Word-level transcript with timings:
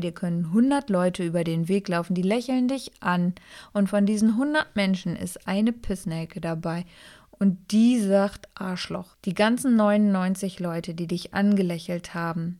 Dir 0.00 0.12
können 0.12 0.46
100 0.46 0.90
Leute 0.90 1.24
über 1.24 1.44
den 1.44 1.68
Weg 1.68 1.88
laufen, 1.88 2.14
die 2.14 2.22
lächeln 2.22 2.68
dich 2.68 2.90
an. 3.00 3.34
Und 3.72 3.88
von 3.88 4.06
diesen 4.06 4.30
100 4.30 4.74
Menschen 4.74 5.16
ist 5.16 5.46
eine 5.46 5.72
Pissnelke 5.72 6.40
dabei. 6.40 6.84
Und 7.30 7.70
die 7.70 8.00
sagt 8.00 8.48
Arschloch. 8.54 9.16
Die 9.24 9.34
ganzen 9.34 9.76
99 9.76 10.60
Leute, 10.60 10.94
die 10.94 11.06
dich 11.06 11.34
angelächelt 11.34 12.14
haben, 12.14 12.58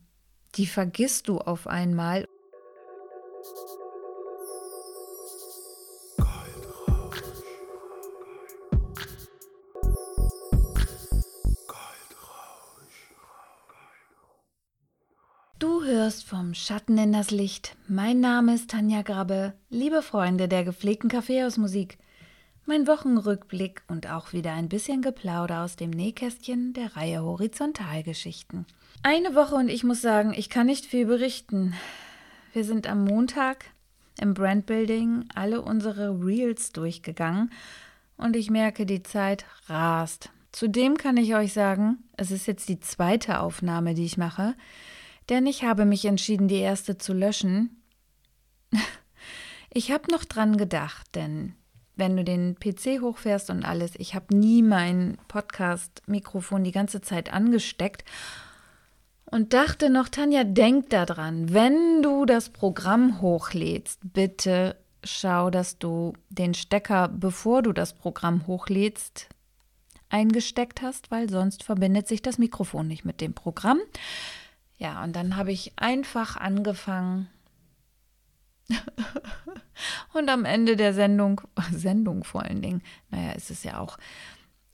die 0.55 0.67
vergisst 0.67 1.29
du 1.29 1.39
auf 1.39 1.67
einmal. 1.67 2.27
Hörst 15.99 16.29
vom 16.29 16.55
Schatten 16.55 16.97
in 16.97 17.13
das 17.13 17.33
Licht. 17.33 17.77
Mein 17.89 18.21
Name 18.21 18.55
ist 18.55 18.71
Tanja 18.71 19.03
Grabbe. 19.03 19.55
Liebe 19.69 20.01
Freunde 20.01 20.47
der 20.47 20.63
gepflegten 20.63 21.11
Kaffeehausmusik, 21.11 21.99
mein 22.67 22.87
Wochenrückblick 22.87 23.83
und 23.89 24.09
auch 24.09 24.33
wieder 24.33 24.53
ein 24.53 24.69
bisschen 24.69 25.03
Geplauder 25.03 25.65
aus 25.65 25.75
dem 25.75 25.91
Nähkästchen 25.91 26.73
der 26.73 26.95
Reihe 26.95 27.25
Horizontalgeschichten. 27.25 28.65
Eine 29.03 29.35
Woche 29.35 29.57
und 29.57 29.69
ich 29.69 29.83
muss 29.83 30.01
sagen, 30.01 30.33
ich 30.37 30.49
kann 30.49 30.67
nicht 30.67 30.87
viel 30.87 31.05
berichten. 31.05 31.75
Wir 32.53 32.63
sind 32.63 32.89
am 32.89 33.03
Montag 33.03 33.65
im 34.21 34.35
Brandbuilding 34.35 35.25
alle 35.35 35.63
unsere 35.63 36.25
Reels 36.25 36.71
durchgegangen 36.71 37.51
und 38.17 38.37
ich 38.37 38.51
merke, 38.51 38.87
die 38.87 39.03
Zeit 39.03 39.47
rast. 39.67 40.31
Zudem 40.53 40.97
kann 40.97 41.17
ich 41.17 41.35
euch 41.35 41.53
sagen, 41.53 41.99
es 42.17 42.31
ist 42.31 42.47
jetzt 42.47 42.69
die 42.69 42.79
zweite 42.79 43.41
Aufnahme, 43.41 43.95
die 43.95 44.05
ich 44.05 44.17
mache. 44.17 44.55
Denn 45.29 45.47
ich 45.47 45.65
habe 45.65 45.85
mich 45.85 46.05
entschieden, 46.05 46.49
die 46.49 46.59
erste 46.59 46.99
zu 46.99 47.13
löschen. 47.13 47.83
Ich 49.71 49.93
habe 49.93 50.11
noch 50.11 50.25
dran 50.25 50.57
gedacht, 50.57 51.15
denn 51.15 51.55
wenn 51.95 52.17
du 52.17 52.25
den 52.25 52.57
PC 52.59 53.03
hochfährst 53.03 53.51
und 53.51 53.67
alles, 53.67 53.93
ich 53.99 54.15
habe 54.15 54.35
nie 54.35 54.63
mein 54.63 55.19
Podcast-Mikrofon 55.29 56.65
die 56.65 56.73
ganze 56.73 57.03
Zeit 57.03 57.31
angesteckt 57.31 58.03
und 59.27 59.53
dachte 59.53 59.91
noch, 59.91 60.09
Tanja, 60.09 60.45
denk 60.45 60.89
daran, 60.89 61.53
wenn 61.53 62.03
du 62.03 62.25
das 62.25 62.49
Programm 62.49 63.21
hochlädst, 63.21 64.01
bitte 64.03 64.77
schau, 65.05 65.51
dass 65.51 65.79
du 65.79 66.15
den 66.31 66.55
Stecker, 66.55 67.09
bevor 67.09 67.63
du 67.63 67.73
das 67.73 67.93
Programm 67.93 68.47
hochlädst, 68.47 69.29
eingesteckt 70.09 70.81
hast, 70.83 71.11
weil 71.11 71.29
sonst 71.29 71.63
verbindet 71.63 72.09
sich 72.09 72.23
das 72.23 72.39
Mikrofon 72.39 72.89
nicht 72.89 73.05
mit 73.05 73.21
dem 73.21 73.35
Programm. 73.35 73.81
Ja, 74.79 75.03
und 75.03 75.15
dann 75.15 75.37
habe 75.37 75.53
ich 75.53 75.73
einfach 75.77 76.37
angefangen. 76.37 77.29
und 80.13 80.29
am 80.29 80.45
Ende 80.45 80.77
der 80.77 80.95
Sendung, 80.95 81.41
Sendung 81.73 82.25
vor 82.25 82.43
allen 82.43 82.63
Dingen, 82.63 82.83
naja, 83.11 83.33
ist 83.33 83.51
es 83.51 83.65
ja 83.65 83.81
auch, 83.81 83.99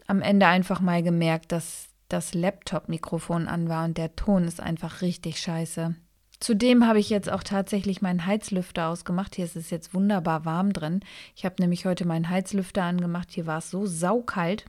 am 0.06 0.20
Ende 0.20 0.46
einfach 0.46 0.80
mal 0.80 1.02
gemerkt, 1.02 1.52
dass 1.52 1.88
das 2.08 2.34
Laptop-Mikrofon 2.34 3.48
an 3.48 3.68
war 3.70 3.86
und 3.86 3.96
der 3.96 4.14
Ton 4.14 4.44
ist 4.44 4.60
einfach 4.60 5.00
richtig 5.00 5.40
scheiße. 5.40 5.94
Zudem 6.38 6.86
habe 6.86 6.98
ich 6.98 7.08
jetzt 7.08 7.30
auch 7.30 7.42
tatsächlich 7.42 8.02
meinen 8.02 8.26
Heizlüfter 8.26 8.88
ausgemacht. 8.88 9.34
Hier 9.34 9.46
ist 9.46 9.56
es 9.56 9.70
jetzt 9.70 9.94
wunderbar 9.94 10.44
warm 10.44 10.74
drin. 10.74 11.00
Ich 11.34 11.46
habe 11.46 11.54
nämlich 11.60 11.86
heute 11.86 12.04
meinen 12.04 12.28
Heizlüfter 12.28 12.82
angemacht. 12.82 13.30
Hier 13.30 13.46
war 13.46 13.58
es 13.58 13.70
so 13.70 13.86
saukalt 13.86 14.66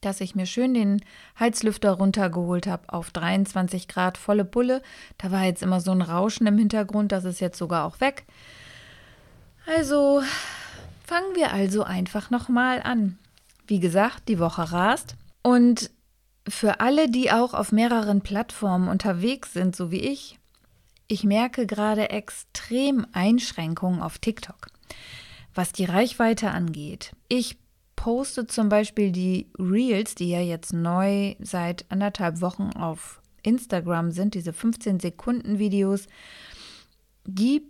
dass 0.00 0.20
ich 0.20 0.34
mir 0.34 0.46
schön 0.46 0.74
den 0.74 1.04
Heizlüfter 1.38 1.92
runtergeholt 1.92 2.66
habe 2.66 2.92
auf 2.92 3.10
23 3.10 3.88
Grad 3.88 4.18
volle 4.18 4.44
Pulle. 4.44 4.82
Da 5.18 5.30
war 5.30 5.44
jetzt 5.44 5.62
immer 5.62 5.80
so 5.80 5.92
ein 5.92 6.02
Rauschen 6.02 6.46
im 6.46 6.58
Hintergrund, 6.58 7.12
das 7.12 7.24
ist 7.24 7.40
jetzt 7.40 7.58
sogar 7.58 7.84
auch 7.84 8.00
weg. 8.00 8.24
Also 9.66 10.22
fangen 11.06 11.34
wir 11.34 11.52
also 11.52 11.82
einfach 11.84 12.30
nochmal 12.30 12.82
an. 12.82 13.18
Wie 13.66 13.80
gesagt, 13.80 14.28
die 14.28 14.38
Woche 14.38 14.72
rast 14.72 15.16
und 15.42 15.90
für 16.48 16.80
alle, 16.80 17.08
die 17.08 17.30
auch 17.30 17.54
auf 17.54 17.72
mehreren 17.72 18.22
Plattformen 18.22 18.88
unterwegs 18.88 19.52
sind, 19.52 19.76
so 19.76 19.90
wie 19.90 20.00
ich, 20.00 20.38
ich 21.06 21.24
merke 21.24 21.66
gerade 21.66 22.10
extrem 22.10 23.06
Einschränkungen 23.12 24.00
auf 24.00 24.18
TikTok, 24.18 24.68
was 25.54 25.72
die 25.72 25.84
Reichweite 25.84 26.50
angeht. 26.50 27.12
Ich 27.28 27.58
poste 28.00 28.46
zum 28.46 28.70
Beispiel 28.70 29.12
die 29.12 29.50
Reels, 29.58 30.14
die 30.14 30.30
ja 30.30 30.40
jetzt 30.40 30.72
neu 30.72 31.34
seit 31.38 31.84
anderthalb 31.90 32.40
Wochen 32.40 32.70
auf 32.74 33.20
Instagram 33.42 34.10
sind, 34.10 34.32
diese 34.32 34.54
15 34.54 35.00
Sekunden 35.00 35.58
Videos, 35.58 36.06
die 37.26 37.62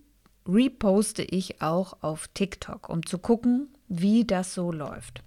reposte 0.47 1.25
ich 1.25 1.61
auch 1.63 2.01
auf 2.03 2.29
TikTok, 2.29 2.89
um 2.89 3.05
zu 3.05 3.19
gucken, 3.19 3.71
wie 3.89 4.25
das 4.25 4.55
so 4.55 4.71
läuft. 4.71 5.25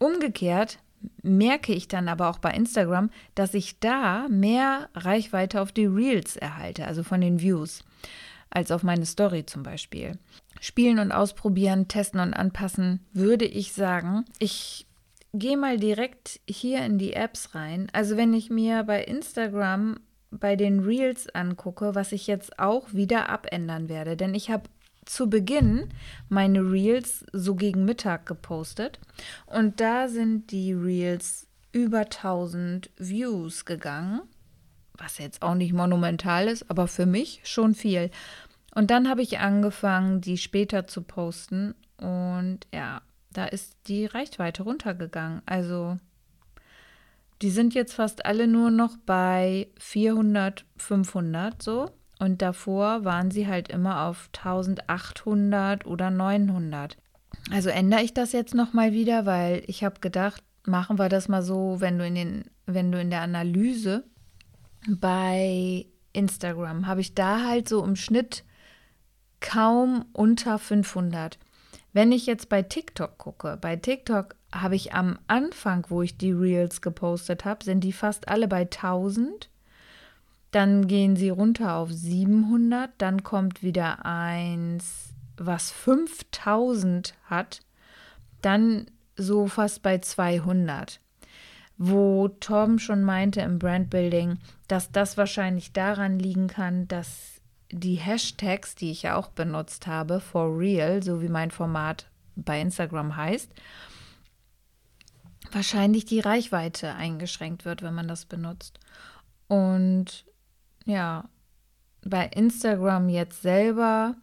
Umgekehrt 0.00 0.80
merke 1.22 1.72
ich 1.72 1.86
dann 1.86 2.08
aber 2.08 2.28
auch 2.28 2.38
bei 2.38 2.50
Instagram, 2.50 3.10
dass 3.36 3.54
ich 3.54 3.78
da 3.78 4.26
mehr 4.28 4.88
Reichweite 4.96 5.60
auf 5.60 5.70
die 5.70 5.86
Reels 5.86 6.34
erhalte, 6.34 6.88
also 6.88 7.04
von 7.04 7.20
den 7.20 7.40
Views, 7.40 7.84
als 8.50 8.72
auf 8.72 8.82
meine 8.82 9.06
Story 9.06 9.46
zum 9.46 9.62
Beispiel. 9.62 10.18
Spielen 10.64 10.98
und 10.98 11.12
ausprobieren, 11.12 11.88
testen 11.88 12.20
und 12.20 12.32
anpassen, 12.32 13.00
würde 13.12 13.44
ich 13.44 13.74
sagen. 13.74 14.24
Ich 14.38 14.86
gehe 15.34 15.58
mal 15.58 15.78
direkt 15.78 16.40
hier 16.48 16.82
in 16.86 16.96
die 16.96 17.12
Apps 17.12 17.54
rein. 17.54 17.88
Also 17.92 18.16
wenn 18.16 18.32
ich 18.32 18.48
mir 18.48 18.82
bei 18.84 19.04
Instagram 19.04 20.00
bei 20.30 20.56
den 20.56 20.80
Reels 20.80 21.28
angucke, 21.28 21.94
was 21.94 22.12
ich 22.12 22.26
jetzt 22.26 22.58
auch 22.58 22.94
wieder 22.94 23.28
abändern 23.28 23.90
werde, 23.90 24.16
denn 24.16 24.34
ich 24.34 24.50
habe 24.50 24.62
zu 25.04 25.28
Beginn 25.28 25.90
meine 26.30 26.60
Reels 26.60 27.26
so 27.30 27.56
gegen 27.56 27.84
Mittag 27.84 28.24
gepostet 28.24 29.00
und 29.44 29.82
da 29.82 30.08
sind 30.08 30.50
die 30.50 30.72
Reels 30.72 31.46
über 31.72 32.06
1000 32.06 32.88
Views 32.96 33.66
gegangen, 33.66 34.22
was 34.96 35.18
jetzt 35.18 35.42
auch 35.42 35.56
nicht 35.56 35.74
monumental 35.74 36.48
ist, 36.48 36.70
aber 36.70 36.88
für 36.88 37.04
mich 37.04 37.42
schon 37.44 37.74
viel. 37.74 38.10
Und 38.74 38.90
dann 38.90 39.08
habe 39.08 39.22
ich 39.22 39.38
angefangen, 39.38 40.20
die 40.20 40.38
später 40.38 40.86
zu 40.86 41.02
posten. 41.02 41.74
Und 41.96 42.66
ja, 42.72 43.02
da 43.32 43.46
ist 43.46 43.76
die 43.86 44.06
Reichweite 44.06 44.64
runtergegangen. 44.64 45.42
Also 45.46 45.98
die 47.42 47.50
sind 47.50 47.74
jetzt 47.74 47.94
fast 47.94 48.26
alle 48.26 48.46
nur 48.46 48.70
noch 48.70 48.96
bei 49.04 49.68
400, 49.78 50.64
500 50.76 51.62
so. 51.62 51.90
Und 52.18 52.42
davor 52.42 53.04
waren 53.04 53.30
sie 53.30 53.46
halt 53.46 53.68
immer 53.68 54.06
auf 54.06 54.30
1800 54.36 55.84
oder 55.86 56.10
900. 56.10 56.96
Also 57.50 57.68
ändere 57.68 58.02
ich 58.02 58.14
das 58.14 58.32
jetzt 58.32 58.54
nochmal 58.54 58.92
wieder, 58.92 59.26
weil 59.26 59.62
ich 59.66 59.84
habe 59.84 60.00
gedacht, 60.00 60.42
machen 60.64 60.98
wir 60.98 61.08
das 61.08 61.28
mal 61.28 61.42
so, 61.42 61.80
wenn 61.80 61.98
du 61.98 62.06
in 62.06 62.14
den, 62.14 62.44
wenn 62.66 62.90
du 62.90 63.00
in 63.00 63.10
der 63.10 63.20
Analyse 63.20 64.04
bei 64.88 65.86
Instagram 66.12 66.86
habe 66.86 67.00
ich 67.00 67.14
da 67.14 67.44
halt 67.44 67.68
so 67.68 67.84
im 67.84 67.96
Schnitt 67.96 68.44
kaum 69.44 70.06
unter 70.14 70.58
500. 70.58 71.38
Wenn 71.92 72.10
ich 72.10 72.26
jetzt 72.26 72.48
bei 72.48 72.62
TikTok 72.62 73.18
gucke, 73.18 73.58
bei 73.60 73.76
TikTok 73.76 74.34
habe 74.52 74.74
ich 74.74 74.94
am 74.94 75.18
Anfang, 75.28 75.86
wo 75.90 76.02
ich 76.02 76.16
die 76.16 76.32
Reels 76.32 76.80
gepostet 76.80 77.44
habe, 77.44 77.62
sind 77.62 77.84
die 77.84 77.92
fast 77.92 78.26
alle 78.28 78.48
bei 78.48 78.62
1000. 78.62 79.50
Dann 80.50 80.88
gehen 80.88 81.14
sie 81.14 81.28
runter 81.28 81.74
auf 81.74 81.92
700. 81.92 82.90
Dann 82.98 83.22
kommt 83.22 83.62
wieder 83.62 84.06
eins, 84.06 85.10
was 85.36 85.70
5000 85.70 87.14
hat. 87.24 87.60
Dann 88.40 88.86
so 89.16 89.46
fast 89.46 89.82
bei 89.82 89.98
200. 89.98 91.00
Wo 91.76 92.28
Tom 92.28 92.78
schon 92.78 93.02
meinte 93.02 93.40
im 93.42 93.58
Brandbuilding, 93.58 94.38
dass 94.68 94.90
das 94.90 95.18
wahrscheinlich 95.18 95.72
daran 95.72 96.18
liegen 96.18 96.48
kann, 96.48 96.88
dass 96.88 97.33
die 97.74 97.96
Hashtags, 97.96 98.76
die 98.76 98.92
ich 98.92 99.02
ja 99.02 99.16
auch 99.16 99.28
benutzt 99.28 99.86
habe, 99.88 100.20
for 100.20 100.56
real, 100.56 101.02
so 101.02 101.20
wie 101.20 101.28
mein 101.28 101.50
Format 101.50 102.06
bei 102.36 102.60
Instagram 102.60 103.16
heißt, 103.16 103.50
wahrscheinlich 105.50 106.04
die 106.04 106.20
Reichweite 106.20 106.94
eingeschränkt 106.94 107.64
wird, 107.64 107.82
wenn 107.82 107.94
man 107.94 108.06
das 108.06 108.26
benutzt. 108.26 108.78
Und 109.48 110.24
ja, 110.84 111.28
bei 112.04 112.26
Instagram 112.26 113.08
jetzt 113.08 113.42
selber, 113.42 114.14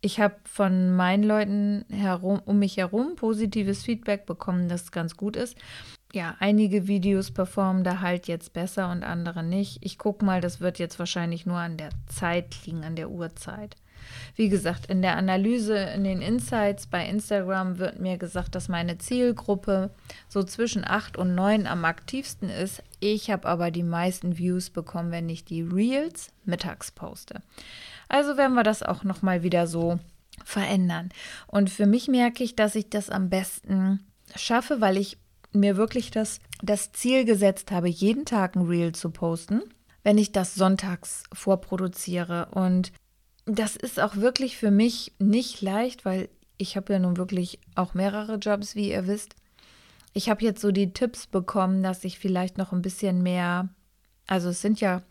ich 0.00 0.18
habe 0.18 0.36
von 0.44 0.94
meinen 0.96 1.24
Leuten 1.24 1.84
herum, 1.90 2.40
um 2.44 2.58
mich 2.58 2.78
herum 2.78 3.16
positives 3.16 3.82
Feedback 3.82 4.24
bekommen, 4.24 4.68
dass 4.68 4.84
es 4.84 4.92
ganz 4.92 5.16
gut 5.16 5.36
ist 5.36 5.56
ja, 6.12 6.36
einige 6.40 6.86
Videos 6.86 7.30
performen 7.30 7.84
da 7.84 8.00
halt 8.00 8.28
jetzt 8.28 8.52
besser 8.52 8.90
und 8.90 9.02
andere 9.02 9.42
nicht. 9.42 9.78
Ich 9.80 9.98
gucke 9.98 10.24
mal, 10.24 10.40
das 10.40 10.60
wird 10.60 10.78
jetzt 10.78 10.98
wahrscheinlich 10.98 11.46
nur 11.46 11.58
an 11.58 11.76
der 11.76 11.90
Zeit 12.06 12.54
liegen, 12.66 12.84
an 12.84 12.96
der 12.96 13.10
Uhrzeit. 13.10 13.76
Wie 14.34 14.48
gesagt, 14.48 14.86
in 14.86 15.00
der 15.00 15.16
Analyse, 15.16 15.76
in 15.76 16.04
den 16.04 16.22
Insights 16.22 16.86
bei 16.86 17.06
Instagram 17.06 17.78
wird 17.78 18.00
mir 18.00 18.18
gesagt, 18.18 18.54
dass 18.54 18.68
meine 18.68 18.98
Zielgruppe 18.98 19.90
so 20.28 20.42
zwischen 20.42 20.84
8 20.84 21.16
und 21.16 21.34
9 21.34 21.66
am 21.66 21.84
aktivsten 21.84 22.50
ist. 22.50 22.82
Ich 23.00 23.30
habe 23.30 23.48
aber 23.48 23.70
die 23.70 23.82
meisten 23.82 24.38
Views 24.38 24.70
bekommen, 24.70 25.12
wenn 25.12 25.28
ich 25.28 25.44
die 25.44 25.62
Reels 25.62 26.32
mittags 26.44 26.90
poste. 26.90 27.40
Also 28.08 28.36
werden 28.36 28.54
wir 28.54 28.64
das 28.64 28.82
auch 28.82 29.04
nochmal 29.04 29.42
wieder 29.42 29.66
so 29.66 29.98
verändern. 30.44 31.10
Und 31.46 31.70
für 31.70 31.86
mich 31.86 32.08
merke 32.08 32.42
ich, 32.42 32.56
dass 32.56 32.74
ich 32.74 32.90
das 32.90 33.08
am 33.08 33.30
besten 33.30 34.00
schaffe, 34.34 34.80
weil 34.80 34.96
ich 34.96 35.18
mir 35.52 35.76
wirklich 35.76 36.10
das, 36.10 36.40
das 36.62 36.92
Ziel 36.92 37.24
gesetzt 37.24 37.70
habe, 37.70 37.88
jeden 37.88 38.24
Tag 38.24 38.56
ein 38.56 38.66
Reel 38.66 38.92
zu 38.92 39.10
posten, 39.10 39.62
wenn 40.02 40.18
ich 40.18 40.32
das 40.32 40.54
sonntags 40.54 41.24
vorproduziere. 41.32 42.48
Und 42.52 42.92
das 43.44 43.76
ist 43.76 44.00
auch 44.00 44.16
wirklich 44.16 44.56
für 44.56 44.70
mich 44.70 45.12
nicht 45.18 45.60
leicht, 45.60 46.04
weil 46.04 46.28
ich 46.58 46.76
habe 46.76 46.92
ja 46.92 46.98
nun 46.98 47.16
wirklich 47.16 47.60
auch 47.74 47.94
mehrere 47.94 48.36
Jobs, 48.36 48.74
wie 48.74 48.90
ihr 48.90 49.06
wisst. 49.06 49.34
Ich 50.14 50.28
habe 50.28 50.44
jetzt 50.44 50.60
so 50.60 50.72
die 50.72 50.92
Tipps 50.92 51.26
bekommen, 51.26 51.82
dass 51.82 52.04
ich 52.04 52.18
vielleicht 52.18 52.58
noch 52.58 52.72
ein 52.72 52.82
bisschen 52.82 53.22
mehr, 53.22 53.68
also 54.26 54.50
es 54.50 54.60
sind 54.60 54.80
ja 54.80 55.02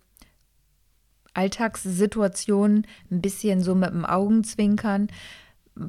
Alltagssituationen, 1.34 2.86
ein 3.10 3.22
bisschen 3.22 3.62
so 3.62 3.74
mit 3.74 3.92
dem 3.92 4.06
Augenzwinkern, 4.06 5.08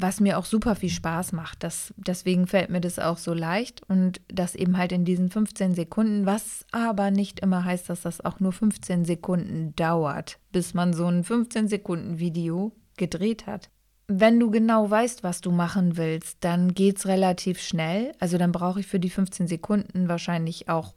was 0.01 0.21
mir 0.21 0.39
auch 0.39 0.45
super 0.45 0.75
viel 0.75 0.91
Spaß 0.91 1.33
macht. 1.33 1.63
Das, 1.63 1.93
deswegen 1.97 2.47
fällt 2.47 2.71
mir 2.71 2.81
das 2.81 2.99
auch 2.99 3.19
so 3.19 3.35
leicht 3.35 3.83
und 3.89 4.21
das 4.29 4.55
eben 4.55 4.79
halt 4.79 4.93
in 4.93 5.05
diesen 5.05 5.31
15 5.31 5.75
Sekunden, 5.75 6.27
was 6.27 6.65
aber 6.73 7.11
nicht 7.11 7.41
immer 7.41 7.65
heißt, 7.65 7.91
dass 7.91 8.03
das 8.03 8.25
auch 8.25 8.41
nur 8.41 8.53
15 8.53 9.05
Sekunden 9.05 9.75
dauert, 9.77 10.39
bis 10.51 10.75
man 10.75 10.93
so 10.93 11.07
ein 11.07 11.25
15 11.25 11.69
Sekunden 11.69 12.19
Video 12.19 12.73
gedreht 12.97 13.47
hat. 13.47 13.71
Wenn 14.09 14.41
du 14.41 14.51
genau 14.51 14.91
weißt, 14.91 15.23
was 15.23 15.41
du 15.41 15.51
machen 15.53 15.97
willst, 15.97 16.39
dann 16.41 16.75
geht 16.75 16.99
es 16.99 17.07
relativ 17.07 17.61
schnell. 17.61 18.13
Also 18.19 18.37
dann 18.37 18.53
brauche 18.53 18.81
ich 18.81 18.87
für 18.87 19.01
die 19.01 19.11
15 19.11 19.47
Sekunden 19.47 20.09
wahrscheinlich 20.09 20.69
auch, 20.69 20.95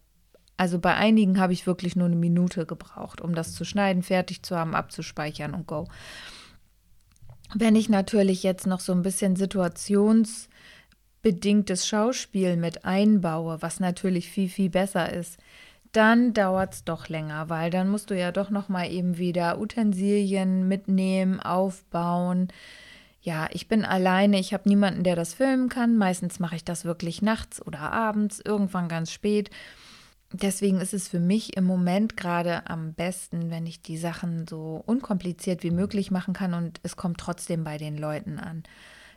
also 0.58 0.80
bei 0.80 0.96
einigen 0.96 1.40
habe 1.40 1.54
ich 1.54 1.68
wirklich 1.68 1.96
nur 1.96 2.08
eine 2.08 2.16
Minute 2.16 2.66
gebraucht, 2.66 3.22
um 3.22 3.36
das 3.36 3.54
zu 3.54 3.64
schneiden, 3.64 4.04
fertig 4.04 4.44
zu 4.44 4.58
haben, 4.58 4.76
abzuspeichern 4.76 5.54
und 5.54 5.68
go. 5.68 5.88
Wenn 7.54 7.76
ich 7.76 7.90
natürlich 7.90 8.42
jetzt 8.44 8.66
noch 8.66 8.80
so 8.80 8.94
ein 8.94 9.04
bisschen 9.04 9.36
situationsbedingtes 9.36 11.88
Schauspiel 11.88 12.58
mit 12.58 12.86
einbaue, 12.86 13.62
was 13.62 13.80
natürlich 13.80 14.30
viel, 14.30 14.50
viel 14.50 14.70
besser 14.70 15.14
ist, 15.14 15.38
dann 15.92 16.34
dauert 16.34 16.74
es 16.74 16.84
doch 16.84 17.08
länger, 17.08 17.50
weil 17.50 17.70
dann 17.70 17.88
musst 17.88 18.10
du 18.10 18.20
ja 18.20 18.34
doch 18.34 18.50
noch 18.50 18.68
mal 18.68 18.92
eben 18.92 19.18
wieder 19.18 19.60
Utensilien 19.60 20.68
mitnehmen, 20.68 21.40
aufbauen. 21.40 22.50
Ja, 23.22 23.48
ich 23.52 23.68
bin 23.68 23.86
alleine, 23.86 24.40
ich 24.40 24.54
habe 24.54 24.68
niemanden, 24.68 25.04
der 25.04 25.16
das 25.16 25.34
filmen 25.34 25.70
kann. 25.70 25.98
Meistens 25.98 26.40
mache 26.40 26.58
ich 26.58 26.66
das 26.66 26.84
wirklich 26.84 27.22
nachts 27.22 27.66
oder 27.66 27.80
abends, 27.80 28.42
irgendwann 28.44 28.90
ganz 28.90 29.12
spät 29.12 29.50
deswegen 30.42 30.80
ist 30.80 30.94
es 30.94 31.08
für 31.08 31.20
mich 31.20 31.56
im 31.58 31.64
Moment 31.64 32.18
gerade 32.18 32.68
am 32.70 32.94
besten, 32.94 33.50
wenn 33.52 33.66
ich 33.66 33.82
die 33.82 33.98
Sachen 33.98 34.48
so 34.48 34.82
unkompliziert 34.86 35.64
wie 35.64 35.72
möglich 35.72 36.12
machen 36.12 36.34
kann 36.34 36.54
und 36.54 36.80
es 36.84 36.96
kommt 36.96 37.20
trotzdem 37.20 37.64
bei 37.64 37.78
den 37.78 37.98
Leuten 37.98 38.40
an. 38.40 38.64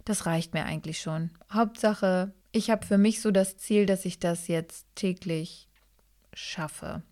Das 0.04 0.26
reicht 0.26 0.54
mir 0.54 0.64
eigentlich 0.64 1.00
schon. 1.00 1.30
Hauptsache, 1.52 2.32
ich 2.52 2.70
habe 2.70 2.86
für 2.86 2.98
mich 2.98 3.20
so 3.20 3.30
das 3.30 3.56
Ziel, 3.58 3.86
dass 3.86 4.04
ich 4.04 4.18
das 4.18 4.48
jetzt 4.48 4.86
täglich 4.94 5.68
schaffe. 6.32 7.02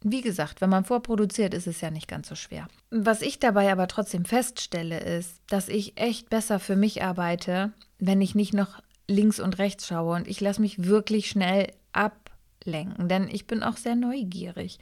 Wie 0.00 0.20
gesagt, 0.20 0.60
wenn 0.60 0.70
man 0.70 0.84
vorproduziert, 0.84 1.54
ist 1.54 1.66
es 1.66 1.80
ja 1.80 1.90
nicht 1.90 2.08
ganz 2.08 2.28
so 2.28 2.34
schwer. 2.34 2.68
Was 2.90 3.22
ich 3.22 3.38
dabei 3.38 3.72
aber 3.72 3.88
trotzdem 3.88 4.26
feststelle, 4.26 5.00
ist, 5.00 5.40
dass 5.48 5.68
ich 5.68 5.98
echt 5.98 6.28
besser 6.28 6.60
für 6.60 6.76
mich 6.76 7.02
arbeite, 7.02 7.72
wenn 7.98 8.20
ich 8.20 8.34
nicht 8.34 8.52
noch 8.52 8.82
links 9.08 9.40
und 9.40 9.58
rechts 9.58 9.86
schaue 9.86 10.14
und 10.16 10.28
ich 10.28 10.40
lasse 10.40 10.60
mich 10.60 10.84
wirklich 10.84 11.28
schnell 11.28 11.72
ab 11.92 12.23
lenken, 12.66 13.08
denn 13.08 13.28
ich 13.28 13.46
bin 13.46 13.62
auch 13.62 13.76
sehr 13.76 13.96
neugierig. 13.96 14.78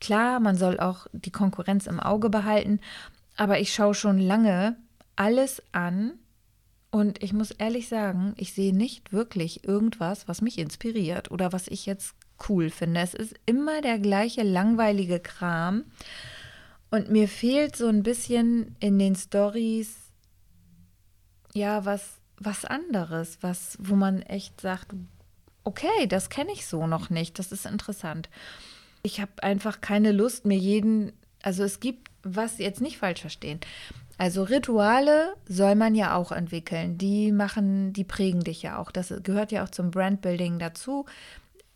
Klar, 0.00 0.40
man 0.40 0.56
soll 0.56 0.80
auch 0.80 1.06
die 1.12 1.30
Konkurrenz 1.30 1.86
im 1.86 2.00
Auge 2.00 2.30
behalten, 2.30 2.80
aber 3.36 3.60
ich 3.60 3.72
schaue 3.72 3.94
schon 3.94 4.18
lange 4.18 4.76
alles 5.16 5.62
an 5.72 6.14
und 6.90 7.22
ich 7.22 7.32
muss 7.32 7.50
ehrlich 7.52 7.88
sagen, 7.88 8.34
ich 8.36 8.52
sehe 8.52 8.74
nicht 8.74 9.12
wirklich 9.12 9.64
irgendwas, 9.64 10.28
was 10.28 10.42
mich 10.42 10.58
inspiriert 10.58 11.30
oder 11.30 11.52
was 11.52 11.68
ich 11.68 11.86
jetzt 11.86 12.14
cool 12.48 12.70
finde. 12.70 13.00
Es 13.00 13.14
ist 13.14 13.34
immer 13.46 13.80
der 13.80 13.98
gleiche 13.98 14.42
langweilige 14.42 15.20
Kram 15.20 15.84
und 16.90 17.10
mir 17.10 17.28
fehlt 17.28 17.76
so 17.76 17.86
ein 17.86 18.02
bisschen 18.02 18.76
in 18.80 18.98
den 18.98 19.14
Stories 19.14 19.96
ja 21.54 21.84
was 21.84 22.18
was 22.38 22.64
anderes, 22.64 23.38
was 23.40 23.78
wo 23.80 23.94
man 23.94 24.22
echt 24.22 24.60
sagt, 24.60 24.94
okay, 25.64 26.06
das 26.08 26.30
kenne 26.30 26.52
ich 26.52 26.66
so 26.66 26.86
noch 26.86 27.10
nicht, 27.10 27.38
das 27.38 27.52
ist 27.52 27.66
interessant. 27.66 28.28
Ich 29.02 29.20
habe 29.20 29.42
einfach 29.42 29.80
keine 29.80 30.12
Lust, 30.12 30.44
mir 30.46 30.58
jeden, 30.58 31.12
also 31.42 31.64
es 31.64 31.80
gibt, 31.80 32.08
was 32.22 32.58
jetzt 32.58 32.80
nicht 32.80 32.98
falsch 32.98 33.20
verstehen. 33.20 33.60
Also 34.18 34.44
Rituale 34.44 35.34
soll 35.48 35.74
man 35.74 35.94
ja 35.94 36.14
auch 36.14 36.30
entwickeln. 36.30 36.98
Die 36.98 37.32
machen, 37.32 37.92
die 37.92 38.04
prägen 38.04 38.44
dich 38.44 38.62
ja 38.62 38.78
auch. 38.78 38.92
Das 38.92 39.12
gehört 39.22 39.50
ja 39.50 39.64
auch 39.64 39.70
zum 39.70 39.90
Brandbuilding 39.90 40.58
dazu, 40.60 41.06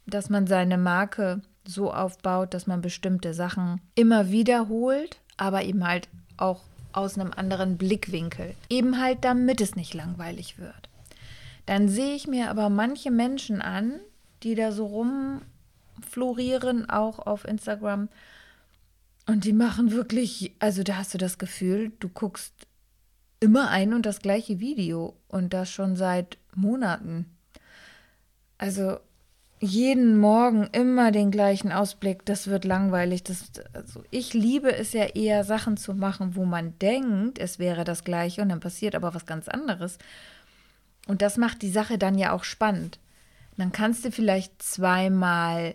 dass 0.06 0.30
man 0.30 0.46
seine 0.46 0.78
Marke 0.78 1.40
so 1.64 1.92
aufbaut, 1.92 2.54
dass 2.54 2.68
man 2.68 2.80
bestimmte 2.80 3.34
Sachen 3.34 3.80
immer 3.96 4.30
wiederholt, 4.30 5.20
aber 5.36 5.64
eben 5.64 5.84
halt 5.86 6.08
auch 6.36 6.60
aus 6.92 7.18
einem 7.18 7.32
anderen 7.34 7.76
Blickwinkel. 7.76 8.54
Eben 8.70 9.00
halt, 9.00 9.24
damit 9.24 9.60
es 9.60 9.74
nicht 9.74 9.94
langweilig 9.94 10.58
wird. 10.58 10.88
Dann 11.66 11.88
sehe 11.88 12.14
ich 12.14 12.26
mir 12.26 12.50
aber 12.50 12.70
manche 12.70 13.10
Menschen 13.10 13.60
an, 13.60 14.00
die 14.42 14.54
da 14.54 14.72
so 14.72 14.86
rumflorieren, 14.86 16.88
auch 16.88 17.18
auf 17.18 17.44
Instagram. 17.44 18.08
Und 19.26 19.44
die 19.44 19.52
machen 19.52 19.90
wirklich, 19.90 20.54
also 20.60 20.84
da 20.84 20.98
hast 20.98 21.14
du 21.14 21.18
das 21.18 21.38
Gefühl, 21.38 21.92
du 21.98 22.08
guckst 22.08 22.54
immer 23.40 23.70
ein 23.70 23.92
und 23.92 24.06
das 24.06 24.20
gleiche 24.20 24.60
Video 24.60 25.16
und 25.28 25.52
das 25.52 25.70
schon 25.70 25.96
seit 25.96 26.38
Monaten. 26.54 27.26
Also 28.58 28.98
jeden 29.58 30.18
Morgen 30.18 30.68
immer 30.72 31.10
den 31.10 31.30
gleichen 31.30 31.72
Ausblick, 31.72 32.24
das 32.26 32.46
wird 32.46 32.64
langweilig. 32.64 33.24
Das, 33.24 33.50
also 33.72 34.02
ich 34.10 34.34
liebe 34.34 34.74
es 34.74 34.92
ja 34.92 35.04
eher, 35.04 35.44
Sachen 35.44 35.76
zu 35.76 35.94
machen, 35.94 36.36
wo 36.36 36.44
man 36.44 36.78
denkt, 36.78 37.38
es 37.38 37.58
wäre 37.58 37.84
das 37.84 38.04
gleiche 38.04 38.42
und 38.42 38.50
dann 38.50 38.60
passiert 38.60 38.94
aber 38.94 39.14
was 39.14 39.26
ganz 39.26 39.48
anderes. 39.48 39.98
Und 41.06 41.22
das 41.22 41.36
macht 41.36 41.62
die 41.62 41.70
Sache 41.70 41.98
dann 41.98 42.18
ja 42.18 42.32
auch 42.32 42.44
spannend. 42.44 42.98
Dann 43.56 43.72
kannst 43.72 44.04
du 44.04 44.10
vielleicht 44.10 44.60
zweimal 44.62 45.74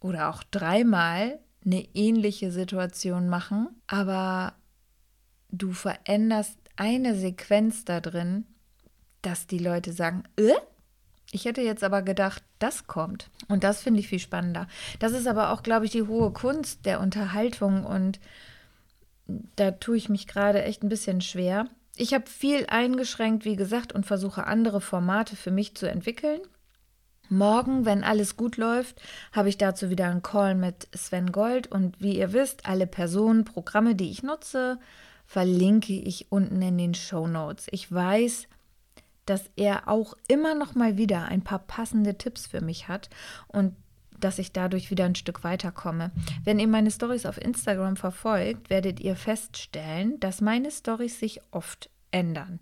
oder 0.00 0.30
auch 0.30 0.44
dreimal 0.44 1.40
eine 1.64 1.84
ähnliche 1.94 2.52
Situation 2.52 3.28
machen, 3.28 3.68
aber 3.88 4.54
du 5.50 5.72
veränderst 5.72 6.56
eine 6.76 7.16
Sequenz 7.16 7.84
da 7.84 8.00
drin, 8.00 8.46
dass 9.22 9.46
die 9.46 9.58
Leute 9.58 9.92
sagen, 9.92 10.22
äh? 10.36 10.52
Ich 11.32 11.44
hätte 11.44 11.60
jetzt 11.60 11.82
aber 11.82 12.02
gedacht, 12.02 12.44
das 12.60 12.86
kommt. 12.86 13.30
Und 13.48 13.64
das 13.64 13.82
finde 13.82 13.98
ich 13.98 14.06
viel 14.06 14.20
spannender. 14.20 14.68
Das 15.00 15.10
ist 15.10 15.26
aber 15.26 15.50
auch, 15.50 15.64
glaube 15.64 15.84
ich, 15.84 15.90
die 15.90 16.04
hohe 16.04 16.30
Kunst 16.30 16.86
der 16.86 17.00
Unterhaltung 17.00 17.84
und 17.84 18.20
da 19.56 19.72
tue 19.72 19.96
ich 19.96 20.08
mich 20.08 20.28
gerade 20.28 20.62
echt 20.62 20.84
ein 20.84 20.88
bisschen 20.88 21.20
schwer. 21.20 21.66
Ich 21.96 22.12
habe 22.12 22.26
viel 22.28 22.66
eingeschränkt, 22.68 23.44
wie 23.44 23.56
gesagt, 23.56 23.92
und 23.92 24.04
versuche 24.04 24.46
andere 24.46 24.80
Formate 24.80 25.34
für 25.34 25.50
mich 25.50 25.74
zu 25.74 25.88
entwickeln. 25.88 26.40
Morgen, 27.28 27.84
wenn 27.84 28.04
alles 28.04 28.36
gut 28.36 28.56
läuft, 28.56 29.00
habe 29.32 29.48
ich 29.48 29.58
dazu 29.58 29.90
wieder 29.90 30.06
einen 30.06 30.22
Call 30.22 30.54
mit 30.54 30.88
Sven 30.94 31.32
Gold 31.32 31.66
und 31.66 32.00
wie 32.00 32.18
ihr 32.18 32.32
wisst, 32.32 32.66
alle 32.66 32.86
Personen, 32.86 33.44
Programme, 33.44 33.94
die 33.94 34.10
ich 34.10 34.22
nutze, 34.22 34.78
verlinke 35.26 35.94
ich 35.94 36.30
unten 36.30 36.62
in 36.62 36.78
den 36.78 36.94
Show 36.94 37.26
Notes. 37.26 37.66
Ich 37.70 37.90
weiß, 37.90 38.46
dass 39.24 39.50
er 39.56 39.88
auch 39.88 40.14
immer 40.28 40.54
noch 40.54 40.74
mal 40.74 40.98
wieder 40.98 41.24
ein 41.24 41.42
paar 41.42 41.58
passende 41.58 42.16
Tipps 42.16 42.46
für 42.46 42.60
mich 42.60 42.86
hat 42.88 43.10
und 43.48 43.74
dass 44.20 44.38
ich 44.38 44.52
dadurch 44.52 44.90
wieder 44.90 45.04
ein 45.04 45.14
Stück 45.14 45.44
weiterkomme. 45.44 46.10
Wenn 46.44 46.58
ihr 46.58 46.68
meine 46.68 46.90
Stories 46.90 47.26
auf 47.26 47.40
Instagram 47.40 47.96
verfolgt, 47.96 48.70
werdet 48.70 49.00
ihr 49.00 49.16
feststellen, 49.16 50.18
dass 50.20 50.40
meine 50.40 50.70
Stories 50.70 51.18
sich 51.18 51.40
oft 51.50 51.90
ändern. 52.10 52.60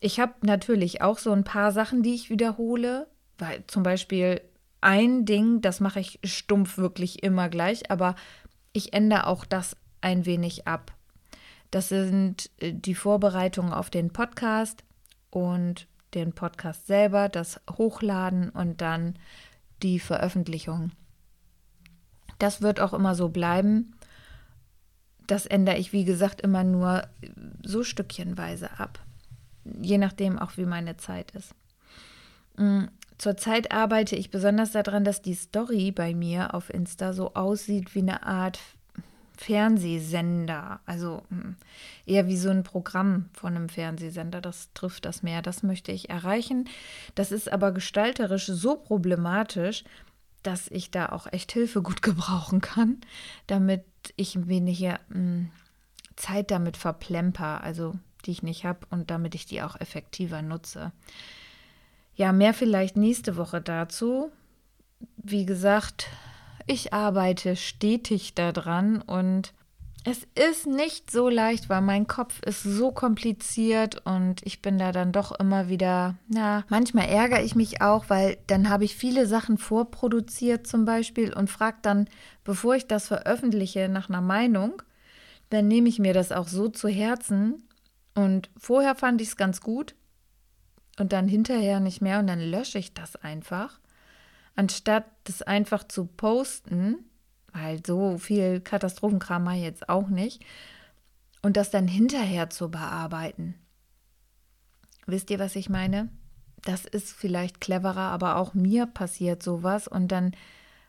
Ich 0.00 0.20
habe 0.20 0.34
natürlich 0.42 1.02
auch 1.02 1.18
so 1.18 1.32
ein 1.32 1.44
paar 1.44 1.72
Sachen, 1.72 2.02
die 2.02 2.14
ich 2.14 2.30
wiederhole, 2.30 3.06
weil 3.38 3.64
zum 3.66 3.82
Beispiel 3.82 4.40
ein 4.80 5.24
Ding, 5.24 5.60
das 5.60 5.80
mache 5.80 6.00
ich 6.00 6.20
stumpf 6.22 6.78
wirklich 6.78 7.22
immer 7.22 7.48
gleich, 7.48 7.90
aber 7.90 8.14
ich 8.72 8.92
ändere 8.92 9.26
auch 9.26 9.44
das 9.44 9.76
ein 10.00 10.26
wenig 10.26 10.66
ab. 10.66 10.92
Das 11.70 11.88
sind 11.88 12.50
äh, 12.58 12.72
die 12.72 12.94
Vorbereitungen 12.94 13.72
auf 13.72 13.90
den 13.90 14.12
Podcast 14.12 14.84
und 15.30 15.88
den 16.14 16.32
Podcast 16.32 16.86
selber, 16.86 17.28
das 17.28 17.60
Hochladen 17.76 18.50
und 18.50 18.80
dann 18.80 19.18
die 19.82 19.98
Veröffentlichung. 19.98 20.92
Das 22.38 22.60
wird 22.60 22.80
auch 22.80 22.92
immer 22.92 23.14
so 23.14 23.28
bleiben. 23.28 23.94
Das 25.26 25.46
ändere 25.46 25.78
ich, 25.78 25.92
wie 25.92 26.04
gesagt, 26.04 26.40
immer 26.40 26.64
nur 26.64 27.08
so 27.64 27.82
stückchenweise 27.82 28.78
ab. 28.78 29.02
Je 29.64 29.98
nachdem 29.98 30.38
auch, 30.38 30.56
wie 30.56 30.66
meine 30.66 30.96
Zeit 30.96 31.32
ist. 31.32 31.54
Mm, 32.56 32.84
zurzeit 33.18 33.72
arbeite 33.72 34.16
ich 34.16 34.30
besonders 34.30 34.72
daran, 34.72 35.04
dass 35.04 35.22
die 35.22 35.34
Story 35.34 35.90
bei 35.90 36.14
mir 36.14 36.54
auf 36.54 36.72
Insta 36.72 37.12
so 37.12 37.34
aussieht 37.34 37.94
wie 37.94 38.00
eine 38.00 38.22
Art 38.22 38.60
Fernsehsender. 39.36 40.80
Also 40.86 41.22
hm, 41.28 41.56
eher 42.06 42.26
wie 42.26 42.36
so 42.36 42.50
ein 42.50 42.62
Programm 42.62 43.28
von 43.32 43.54
einem 43.54 43.68
Fernsehsender. 43.68 44.40
Das 44.40 44.72
trifft 44.74 45.04
das 45.04 45.22
mehr. 45.22 45.42
Das 45.42 45.62
möchte 45.62 45.92
ich 45.92 46.10
erreichen. 46.10 46.68
Das 47.14 47.32
ist 47.32 47.52
aber 47.52 47.72
gestalterisch 47.72 48.46
so 48.46 48.76
problematisch, 48.76 49.84
dass 50.42 50.68
ich 50.68 50.90
da 50.90 51.10
auch 51.10 51.26
echt 51.32 51.52
Hilfe 51.52 51.82
gut 51.82 52.02
gebrauchen 52.02 52.60
kann, 52.60 53.00
damit 53.46 53.84
ich 54.16 54.48
weniger 54.48 55.00
mh, 55.08 55.14
hm, 55.14 55.50
Zeit 56.16 56.50
damit 56.50 56.76
verplemper, 56.76 57.62
also 57.62 57.94
die 58.24 58.30
ich 58.30 58.42
nicht 58.42 58.64
habe 58.64 58.86
und 58.90 59.10
damit 59.10 59.34
ich 59.34 59.46
die 59.46 59.62
auch 59.62 59.78
effektiver 59.80 60.42
nutze. 60.42 60.92
Ja, 62.14 62.32
mehr 62.32 62.54
vielleicht 62.54 62.96
nächste 62.96 63.36
Woche 63.36 63.60
dazu. 63.60 64.30
Wie 65.18 65.44
gesagt, 65.44 66.08
ich 66.66 66.92
arbeite 66.92 67.56
stetig 67.56 68.34
daran 68.34 69.00
und 69.00 69.52
es 70.08 70.24
ist 70.36 70.68
nicht 70.68 71.10
so 71.10 71.28
leicht, 71.28 71.68
weil 71.68 71.80
mein 71.80 72.06
Kopf 72.06 72.40
ist 72.42 72.62
so 72.62 72.92
kompliziert 72.92 74.06
und 74.06 74.40
ich 74.46 74.62
bin 74.62 74.78
da 74.78 74.92
dann 74.92 75.10
doch 75.10 75.32
immer 75.32 75.68
wieder, 75.68 76.14
na, 76.28 76.64
manchmal 76.68 77.08
ärgere 77.08 77.42
ich 77.42 77.56
mich 77.56 77.82
auch, 77.82 78.04
weil 78.08 78.38
dann 78.46 78.68
habe 78.68 78.84
ich 78.84 78.94
viele 78.94 79.26
Sachen 79.26 79.58
vorproduziert 79.58 80.64
zum 80.68 80.84
Beispiel 80.84 81.34
und 81.34 81.50
frage 81.50 81.78
dann, 81.82 82.08
bevor 82.44 82.76
ich 82.76 82.86
das 82.86 83.08
veröffentliche, 83.08 83.88
nach 83.88 84.08
einer 84.08 84.20
Meinung. 84.20 84.80
Dann 85.50 85.66
nehme 85.66 85.88
ich 85.88 85.98
mir 85.98 86.14
das 86.14 86.30
auch 86.30 86.46
so 86.46 86.68
zu 86.68 86.86
Herzen 86.86 87.68
und 88.14 88.48
vorher 88.56 88.94
fand 88.94 89.20
ich 89.20 89.28
es 89.28 89.36
ganz 89.36 89.60
gut 89.60 89.96
und 91.00 91.12
dann 91.12 91.26
hinterher 91.26 91.80
nicht 91.80 92.00
mehr 92.00 92.20
und 92.20 92.28
dann 92.28 92.40
lösche 92.40 92.78
ich 92.78 92.94
das 92.94 93.16
einfach 93.16 93.80
anstatt 94.56 95.04
das 95.24 95.42
einfach 95.42 95.84
zu 95.84 96.06
posten, 96.06 96.96
weil 97.52 97.80
so 97.86 98.18
viel 98.18 98.60
Katastrophenkram 98.60 99.50
jetzt 99.54 99.88
auch 99.88 100.08
nicht, 100.08 100.44
und 101.42 101.56
das 101.56 101.70
dann 101.70 101.86
hinterher 101.86 102.50
zu 102.50 102.70
bearbeiten. 102.70 103.54
Wisst 105.06 105.30
ihr, 105.30 105.38
was 105.38 105.54
ich 105.54 105.68
meine? 105.68 106.08
Das 106.62 106.84
ist 106.84 107.12
vielleicht 107.12 107.60
cleverer, 107.60 108.10
aber 108.10 108.36
auch 108.36 108.54
mir 108.54 108.86
passiert 108.86 109.42
sowas 109.42 109.86
und 109.86 110.08
dann 110.08 110.32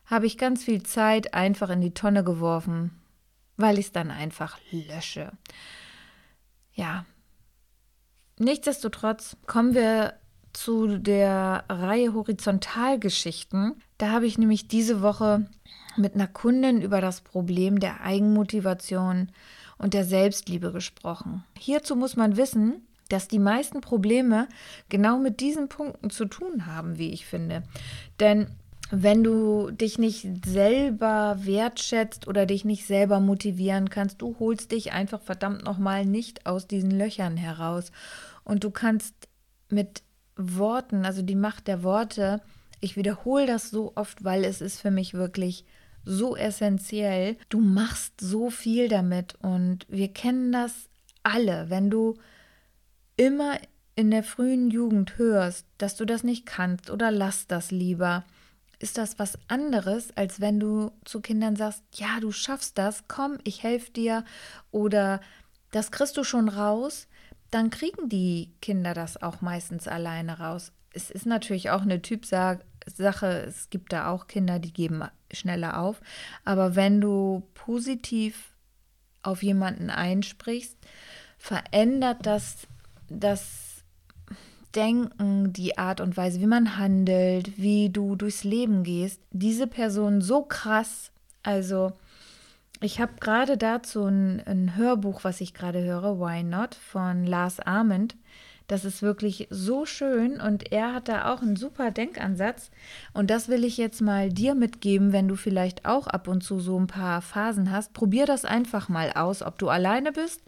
habe 0.05 0.25
ich 0.25 0.37
ganz 0.37 0.63
viel 0.63 0.81
Zeit 0.81 1.33
einfach 1.33 1.69
in 1.69 1.81
die 1.81 1.93
Tonne 1.93 2.23
geworfen, 2.23 2.99
weil 3.57 3.77
ich 3.77 3.87
es 3.87 3.91
dann 3.91 4.09
einfach 4.09 4.57
lösche. 4.71 5.31
Ja. 6.73 7.05
Nichtsdestotrotz 8.39 9.37
kommen 9.45 9.75
wir 9.75 10.13
zu 10.57 10.97
der 10.97 11.65
Reihe 11.69 12.15
Horizontalgeschichten. 12.15 13.75
Da 13.99 14.09
habe 14.09 14.25
ich 14.25 14.39
nämlich 14.39 14.67
diese 14.67 15.03
Woche 15.03 15.45
mit 15.97 16.15
einer 16.15 16.27
Kundin 16.27 16.81
über 16.81 16.99
das 16.99 17.21
Problem 17.21 17.79
der 17.79 18.01
Eigenmotivation 18.01 19.31
und 19.77 19.93
der 19.93 20.03
Selbstliebe 20.03 20.71
gesprochen. 20.71 21.43
Hierzu 21.59 21.95
muss 21.95 22.15
man 22.15 22.37
wissen, 22.37 22.87
dass 23.09 23.27
die 23.27 23.37
meisten 23.37 23.81
Probleme 23.81 24.47
genau 24.89 25.19
mit 25.19 25.41
diesen 25.41 25.69
Punkten 25.69 26.09
zu 26.09 26.25
tun 26.25 26.65
haben, 26.65 26.97
wie 26.97 27.11
ich 27.11 27.27
finde. 27.27 27.61
Denn 28.19 28.47
wenn 28.89 29.23
du 29.23 29.69
dich 29.69 29.99
nicht 29.99 30.27
selber 30.43 31.37
wertschätzt 31.39 32.27
oder 32.27 32.47
dich 32.47 32.65
nicht 32.65 32.87
selber 32.87 33.19
motivieren 33.19 33.91
kannst, 33.91 34.23
du 34.23 34.35
holst 34.39 34.71
dich 34.71 34.91
einfach 34.91 35.21
verdammt 35.21 35.63
nochmal 35.63 36.05
nicht 36.05 36.47
aus 36.47 36.67
diesen 36.67 36.91
Löchern 36.91 37.37
heraus. 37.37 37.91
Und 38.43 38.63
du 38.63 38.71
kannst 38.71 39.13
mit 39.69 40.01
Worten, 40.37 41.05
also 41.05 41.21
die 41.21 41.35
Macht 41.35 41.67
der 41.67 41.83
Worte, 41.83 42.41
ich 42.79 42.95
wiederhole 42.95 43.47
das 43.47 43.69
so 43.69 43.93
oft, 43.95 44.23
weil 44.23 44.43
es 44.43 44.61
ist 44.61 44.79
für 44.79 44.91
mich 44.91 45.13
wirklich 45.13 45.65
so 46.05 46.35
essentiell. 46.35 47.37
Du 47.49 47.59
machst 47.59 48.21
so 48.21 48.49
viel 48.49 48.87
damit 48.87 49.35
und 49.41 49.85
wir 49.89 50.09
kennen 50.09 50.51
das 50.51 50.89
alle. 51.23 51.69
Wenn 51.69 51.89
du 51.89 52.15
immer 53.17 53.57
in 53.95 54.11
der 54.11 54.23
frühen 54.23 54.69
Jugend 54.69 55.17
hörst, 55.17 55.65
dass 55.79 55.95
du 55.95 56.05
das 56.05 56.23
nicht 56.23 56.45
kannst 56.45 56.91
oder 56.91 57.11
lass 57.11 57.47
das 57.47 57.71
lieber, 57.71 58.23
ist 58.79 58.97
das 58.97 59.17
was 59.17 59.39
anderes, 59.47 60.15
als 60.15 60.39
wenn 60.39 60.59
du 60.59 60.91
zu 61.03 61.19
Kindern 61.19 61.55
sagst, 61.55 61.83
ja, 61.93 62.19
du 62.21 62.31
schaffst 62.31 62.77
das, 62.77 63.05
komm, 63.07 63.39
ich 63.43 63.63
helfe 63.63 63.91
dir 63.91 64.23
oder 64.69 65.19
das 65.71 65.91
kriegst 65.91 66.15
du 66.15 66.23
schon 66.23 66.47
raus 66.47 67.07
dann 67.51 67.69
kriegen 67.69 68.09
die 68.09 68.51
Kinder 68.61 68.93
das 68.93 69.21
auch 69.21 69.41
meistens 69.41 69.87
alleine 69.87 70.39
raus. 70.39 70.71
Es 70.93 71.09
ist 71.09 71.25
natürlich 71.25 71.69
auch 71.69 71.81
eine 71.81 72.01
Typsache. 72.01 72.59
Es 72.85 73.69
gibt 73.69 73.93
da 73.93 74.09
auch 74.09 74.27
Kinder, 74.27 74.59
die 74.59 74.73
geben 74.73 75.03
schneller 75.31 75.79
auf. 75.79 76.01
Aber 76.45 76.75
wenn 76.75 77.01
du 77.01 77.43
positiv 77.53 78.53
auf 79.21 79.43
jemanden 79.43 79.89
einsprichst, 79.89 80.77
verändert 81.37 82.25
das 82.25 82.67
das 83.09 83.83
Denken, 84.75 85.53
die 85.53 85.77
Art 85.77 86.01
und 86.01 86.17
Weise, 86.17 86.39
wie 86.41 86.47
man 86.47 86.77
handelt, 86.77 87.57
wie 87.57 87.89
du 87.89 88.15
durchs 88.15 88.43
Leben 88.43 88.83
gehst, 88.83 89.21
diese 89.31 89.65
Person 89.65 90.21
so 90.21 90.43
krass. 90.43 91.11
Also 91.41 91.93
ich 92.81 92.99
habe 92.99 93.13
gerade 93.19 93.57
dazu 93.57 94.05
ein, 94.05 94.41
ein, 94.45 94.75
Hörbuch, 94.75 95.23
was 95.23 95.41
ich 95.41 95.53
gerade 95.53 95.83
höre, 95.83 96.19
Why 96.19 96.43
Not, 96.43 96.75
von 96.75 97.25
Lars 97.25 97.59
Arment. 97.59 98.15
Das 98.67 98.83
ist 98.83 99.01
wirklich 99.01 99.47
so 99.49 99.85
schön 99.85 100.41
und 100.41 100.73
er 100.73 100.93
hat 100.93 101.07
da 101.07 101.33
auch 101.33 101.41
einen 101.41 101.55
super 101.55 101.89
Denkansatz. 101.89 102.69
Und 103.13 103.29
das 103.29 103.47
will 103.47 103.63
ich 103.63 103.77
jetzt 103.77 104.01
mal 104.01 104.29
dir 104.29 104.55
mitgeben, 104.55 105.13
wenn 105.13 105.29
du 105.29 105.35
vielleicht 105.37 105.85
auch 105.85 106.07
ab 106.07 106.27
und 106.27 106.41
zu 106.41 106.59
so 106.59 106.77
ein 106.77 106.87
paar 106.87 107.21
Phasen 107.21 107.71
hast. 107.71 107.93
Probier 107.93 108.25
das 108.25 108.43
einfach 108.43 108.89
mal 108.89 109.13
aus, 109.13 109.41
ob 109.41 109.57
du 109.57 109.69
alleine 109.69 110.11
bist 110.11 110.41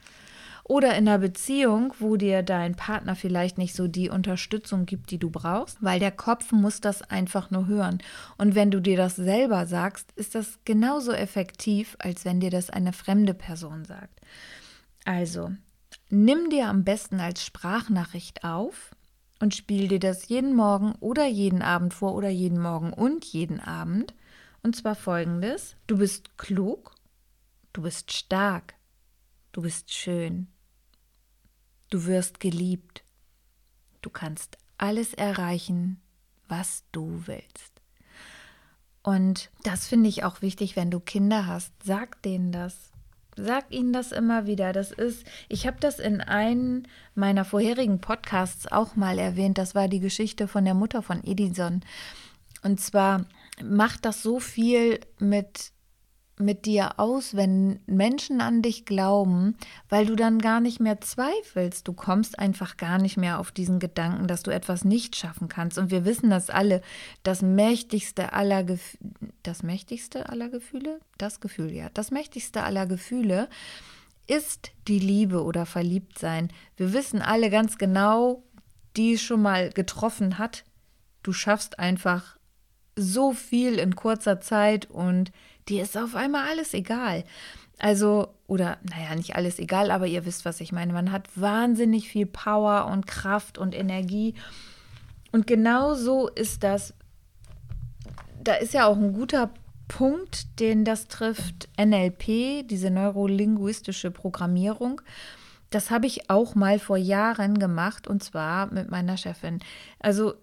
oder 0.70 0.90
in 0.96 1.08
einer 1.08 1.18
Beziehung, 1.18 1.96
wo 1.98 2.16
dir 2.16 2.44
dein 2.44 2.76
Partner 2.76 3.16
vielleicht 3.16 3.58
nicht 3.58 3.74
so 3.76 3.88
die 3.88 4.12
Unterstützung 4.12 4.86
gibt, 4.86 5.10
die 5.10 5.18
du 5.18 5.32
brauchst, 5.32 5.84
weil 5.84 6.00
der 6.00 6.12
Kopf 6.12 6.52
muss 6.52 6.80
das 6.80 7.02
einfach 7.02 7.50
nur 7.50 7.66
hören. 7.66 7.98
Und 8.38 8.54
wenn 8.54 8.70
du 8.70 8.80
dir 8.80 8.96
das 8.96 9.16
selber 9.16 9.66
sagst, 9.66 10.12
ist 10.12 10.36
das 10.36 10.60
genauso 10.66 11.12
effektiv, 11.12 11.96
als 11.98 12.24
wenn 12.24 12.40
dir 12.40 12.52
das 12.52 12.70
eine 12.70 12.94
fremde 12.94 13.34
Person 13.34 13.84
sagt. 13.84 14.22
Also, 15.06 15.50
nimm 16.12 16.52
dir 16.52 16.68
am 16.68 16.84
besten 16.84 17.20
als 17.20 17.44
Sprachnachricht 17.44 18.44
auf 18.44 18.96
und 19.40 19.56
spiel 19.56 19.88
dir 19.88 20.00
das 20.00 20.30
jeden 20.30 20.56
Morgen 20.56 20.94
oder 21.00 21.26
jeden 21.26 21.64
Abend 21.64 21.96
vor 21.96 22.14
oder 22.14 22.30
jeden 22.30 22.62
Morgen 22.62 22.94
und 22.94 23.26
jeden 23.26 23.60
Abend. 23.60 24.14
Und 24.62 24.76
zwar 24.76 24.94
folgendes: 24.94 25.78
Du 25.88 25.98
bist 25.98 26.38
klug, 26.38 26.94
du 27.74 27.82
bist 27.82 28.12
stark, 28.14 28.76
du 29.52 29.64
bist 29.64 29.92
schön, 29.92 30.48
Du 31.90 32.06
wirst 32.06 32.40
geliebt. 32.40 33.04
Du 34.02 34.10
kannst 34.10 34.58
alles 34.78 35.14
erreichen, 35.14 36.00
was 36.48 36.84
du 36.92 37.24
willst. 37.26 37.82
Und 39.02 39.50
das 39.64 39.88
finde 39.88 40.10
ich 40.10 40.24
auch 40.24 40.42
wichtig, 40.42 40.76
wenn 40.76 40.92
du 40.92 41.00
Kinder 41.00 41.48
hast. 41.48 41.74
Sag 41.84 42.22
denen 42.22 42.52
das. 42.52 42.92
Sag 43.36 43.72
ihnen 43.72 43.94
das 43.94 44.12
immer 44.12 44.46
wieder. 44.46 44.74
Das 44.74 44.92
ist, 44.92 45.26
ich 45.48 45.66
habe 45.66 45.78
das 45.80 46.00
in 46.00 46.22
einem 46.22 46.84
meiner 47.16 47.46
vorherigen 47.46 48.02
Podcasts 48.02 48.68
auch 48.72 48.96
mal 48.96 49.18
erwähnt. 49.18 49.58
Das 49.58 49.76
war 49.76 49.88
die 49.88 50.02
Geschichte 50.02 50.48
von 50.48 50.66
der 50.66 50.74
Mutter 50.74 51.02
von 51.02 51.24
Edison. 51.24 51.82
Und 52.64 52.82
zwar 52.82 53.26
macht 53.64 54.06
das 54.06 54.22
so 54.22 54.40
viel 54.40 55.00
mit 55.20 55.72
mit 56.40 56.66
dir 56.66 57.00
aus, 57.00 57.36
wenn 57.36 57.80
Menschen 57.86 58.40
an 58.40 58.62
dich 58.62 58.86
glauben, 58.86 59.56
weil 59.90 60.06
du 60.06 60.16
dann 60.16 60.40
gar 60.40 60.62
nicht 60.62 60.80
mehr 60.80 61.02
zweifelst. 61.02 61.88
Du 61.88 61.94
kommst 61.94 62.40
einfach 62.40 62.78
gar 62.78 62.98
nicht 62.98 63.18
mehr 63.18 63.40
auf 63.40 63.52
diesen 63.52 63.80
Gedanken, 63.80 64.28
dass 64.28 64.44
du 64.44 64.52
etwas 64.52 64.86
nicht 64.86 65.18
schaffen 65.18 65.50
kannst. 65.50 65.78
Und 65.78 65.92
wir 65.92 66.06
wissen 66.06 66.30
das 66.30 66.50
alle. 66.50 66.82
Das 67.24 67.42
mächtigste 67.42 68.34
aller 68.34 68.64
Gef 68.64 68.98
das 69.44 69.64
mächtigste 69.64 70.30
aller 70.30 70.50
Gefühle, 70.50 71.00
das 71.18 71.40
Gefühl 71.40 71.72
ja, 71.72 71.90
das 71.94 72.12
mächtigste 72.12 72.64
aller 72.64 72.86
Gefühle 72.86 73.50
ist 74.28 74.72
die 74.88 75.00
Liebe 75.00 75.44
oder 75.44 75.66
Verliebtsein. 75.66 76.50
Wir 76.78 76.94
wissen 76.94 77.22
alle 77.22 77.50
ganz 77.50 77.78
genau, 77.78 78.44
die 78.96 79.18
schon 79.18 79.42
mal 79.42 79.72
getroffen 79.72 80.38
hat. 80.38 80.66
Du 81.24 81.34
schaffst 81.34 81.80
einfach 81.80 82.38
so 82.96 83.34
viel 83.34 83.80
in 83.80 83.96
kurzer 83.96 84.40
Zeit 84.40 84.90
und 84.90 85.32
dir 85.70 85.84
ist 85.84 85.98
auf 85.98 86.16
einmal 86.16 86.48
alles 86.50 86.74
egal. 86.74 87.24
Also, 87.78 88.28
oder 88.48 88.78
naja, 88.84 89.16
nicht 89.16 89.36
alles 89.36 89.58
egal, 89.58 89.92
aber 89.92 90.06
ihr 90.06 90.26
wisst, 90.26 90.44
was 90.44 90.60
ich 90.60 90.72
meine. 90.72 90.92
Man 90.92 91.12
hat 91.12 91.30
wahnsinnig 91.36 92.10
viel 92.10 92.26
Power 92.26 92.88
und 92.92 93.08
Kraft 93.08 93.58
und 93.58 93.74
Energie. 93.74 94.34
Und 95.32 95.48
genau 95.48 95.94
so 95.94 96.28
ist 96.28 96.64
das. 96.64 96.94
Da 98.44 98.56
ist 98.56 98.74
ja 98.74 98.86
auch 98.86 98.98
ein 98.98 99.14
guter 99.14 99.52
Punkt, 99.88 100.60
den 100.60 100.84
das 100.86 101.08
trifft 101.08 101.70
NLP, 101.78 102.68
diese 102.68 102.90
neurolinguistische 102.90 104.12
Programmierung. 104.12 105.02
Das 105.70 105.92
habe 105.92 106.08
ich 106.08 106.30
auch 106.30 106.56
mal 106.56 106.80
vor 106.80 106.98
Jahren 106.98 107.60
gemacht 107.60 108.08
und 108.08 108.24
zwar 108.24 108.74
mit 108.74 108.90
meiner 108.90 109.18
Chefin. 109.18 109.60
Also 110.00 110.34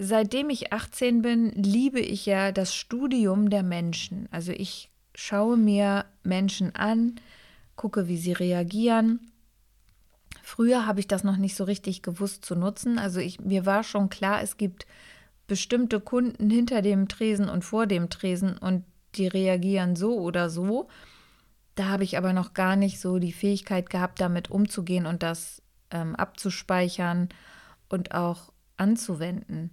seitdem 0.00 0.48
ich 0.48 0.72
18 0.72 1.20
bin, 1.20 1.50
liebe 1.50 2.00
ich 2.00 2.24
ja 2.24 2.52
das 2.52 2.74
Studium 2.74 3.50
der 3.50 3.62
Menschen. 3.62 4.28
Also 4.30 4.50
ich 4.50 4.90
schaue 5.14 5.58
mir 5.58 6.06
Menschen 6.22 6.74
an, 6.74 7.16
gucke, 7.76 8.08
wie 8.08 8.16
sie 8.16 8.32
reagieren. 8.32 9.30
Früher 10.42 10.86
habe 10.86 11.00
ich 11.00 11.06
das 11.06 11.22
noch 11.22 11.36
nicht 11.36 11.54
so 11.54 11.64
richtig 11.64 12.00
gewusst 12.00 12.46
zu 12.46 12.56
nutzen. 12.56 12.98
Also 12.98 13.20
ich, 13.20 13.40
mir 13.40 13.66
war 13.66 13.84
schon 13.84 14.08
klar, 14.08 14.42
es 14.42 14.56
gibt 14.56 14.86
bestimmte 15.46 16.00
Kunden 16.00 16.48
hinter 16.48 16.80
dem 16.80 17.06
Tresen 17.08 17.50
und 17.50 17.62
vor 17.62 17.86
dem 17.86 18.08
Tresen 18.08 18.56
und 18.56 18.84
die 19.16 19.26
reagieren 19.26 19.96
so 19.96 20.18
oder 20.18 20.48
so. 20.48 20.88
Da 21.74 21.88
habe 21.88 22.04
ich 22.04 22.16
aber 22.16 22.32
noch 22.32 22.54
gar 22.54 22.74
nicht 22.74 23.00
so 23.00 23.18
die 23.18 23.32
Fähigkeit 23.32 23.90
gehabt, 23.90 24.18
damit 24.18 24.50
umzugehen 24.50 25.04
und 25.04 25.22
das 25.22 25.60
ähm, 25.90 26.16
abzuspeichern 26.16 27.28
und 27.90 28.14
auch 28.14 28.50
anzuwenden 28.78 29.72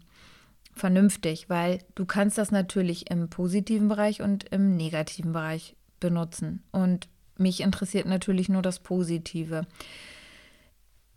vernünftig, 0.78 1.50
weil 1.50 1.80
du 1.96 2.06
kannst 2.06 2.38
das 2.38 2.52
natürlich 2.52 3.10
im 3.12 3.30
positiven 3.30 3.88
Bereich 3.88 4.22
und 4.22 4.46
im 4.50 4.78
negativen 4.78 5.34
Bereich 5.34 5.76
benutzen. 6.00 6.64
Und 6.72 7.08
mich 7.38 7.62
interessiert 7.62 8.08
natürlich 8.08 8.50
nur 8.50 8.62
das 8.62 8.80
Positive. 8.80 9.68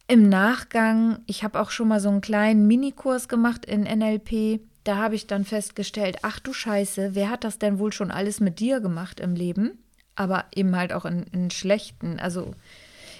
Im 0.09 0.29
Nachgang, 0.29 1.21
ich 1.26 1.45
habe 1.45 1.61
auch 1.61 1.71
schon 1.71 1.88
mal 1.88 2.00
so 2.00 2.09
einen 2.09 2.21
kleinen 2.21 2.67
Minikurs 2.67 3.29
gemacht 3.29 3.64
in 3.64 3.83
NLP. 3.83 4.61
Da 4.85 4.97
habe 4.97 5.14
ich 5.14 5.26
dann 5.26 5.45
festgestellt, 5.45 6.19
ach 6.23 6.40
du 6.40 6.52
Scheiße, 6.52 7.14
wer 7.14 7.31
hat 7.31 7.45
das 7.45 7.59
denn 7.59 7.79
wohl 7.79 7.93
schon 7.93 8.11
alles 8.11 8.40
mit 8.40 8.59
dir 8.59 8.81
gemacht 8.81 9.21
im 9.21 9.35
Leben? 9.35 9.79
Aber 10.17 10.47
eben 10.55 10.75
halt 10.75 10.93
auch 10.93 11.05
in, 11.05 11.23
in 11.33 11.50
schlechten, 11.50 12.19
also 12.19 12.55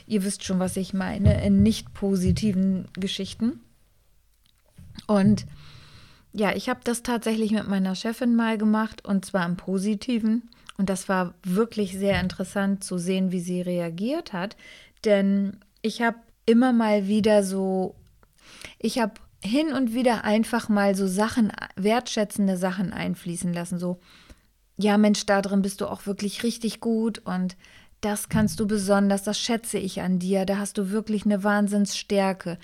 ihr 0.07 0.25
wisst 0.25 0.45
schon, 0.45 0.59
was 0.59 0.77
ich 0.77 0.93
meine, 0.93 1.45
in 1.45 1.63
nicht 1.63 1.95
positiven 1.95 2.89
Geschichten. 2.95 3.61
Und 5.07 5.47
ja, 6.33 6.55
ich 6.55 6.69
habe 6.69 6.81
das 6.85 7.03
tatsächlich 7.03 7.51
mit 7.51 7.69
meiner 7.69 7.95
Chefin 7.95 8.37
mal 8.37 8.59
gemacht 8.59 9.05
und 9.05 9.25
zwar 9.25 9.47
im 9.47 9.57
Positiven. 9.57 10.49
Und 10.77 10.89
das 10.89 11.09
war 11.09 11.35
wirklich 11.43 11.99
sehr 11.99 12.21
interessant 12.21 12.85
zu 12.85 12.97
sehen, 12.97 13.33
wie 13.33 13.41
sie 13.41 13.61
reagiert 13.61 14.33
hat. 14.33 14.57
Denn 15.05 15.59
ich 15.83 16.03
habe 16.03 16.17
immer 16.47 16.73
mal 16.73 17.07
wieder 17.07 17.43
so, 17.43 17.95
ich 18.79 18.99
habe 18.99 19.15
hin 19.43 19.73
und 19.73 19.95
wieder 19.95 20.25
einfach 20.25 20.69
mal 20.69 20.95
so 20.95 21.07
Sachen, 21.07 21.53
wertschätzende 21.77 22.57
Sachen 22.57 22.93
einfließen 22.93 23.53
lassen. 23.53 23.79
So, 23.79 24.01
ja 24.77 24.99
Mensch, 24.99 25.27
da 25.27 25.43
drin 25.43 25.63
bist 25.63 25.81
du 25.81 25.87
auch 25.87 26.07
wirklich 26.07 26.43
richtig 26.43 26.81
gut 26.81 27.19
und 27.19 27.57
das 28.01 28.29
kannst 28.31 28.61
du 28.61 28.67
besonders, 28.67 29.23
das 29.23 29.39
schätze 29.39 29.79
ich 29.79 30.01
an 30.01 30.19
dir, 30.19 30.47
da 30.47 30.57
hast 30.59 30.79
du 30.79 30.91
wirklich 30.91 31.27
eine 31.27 31.45
Wahnsinnsstärke. 31.45 32.59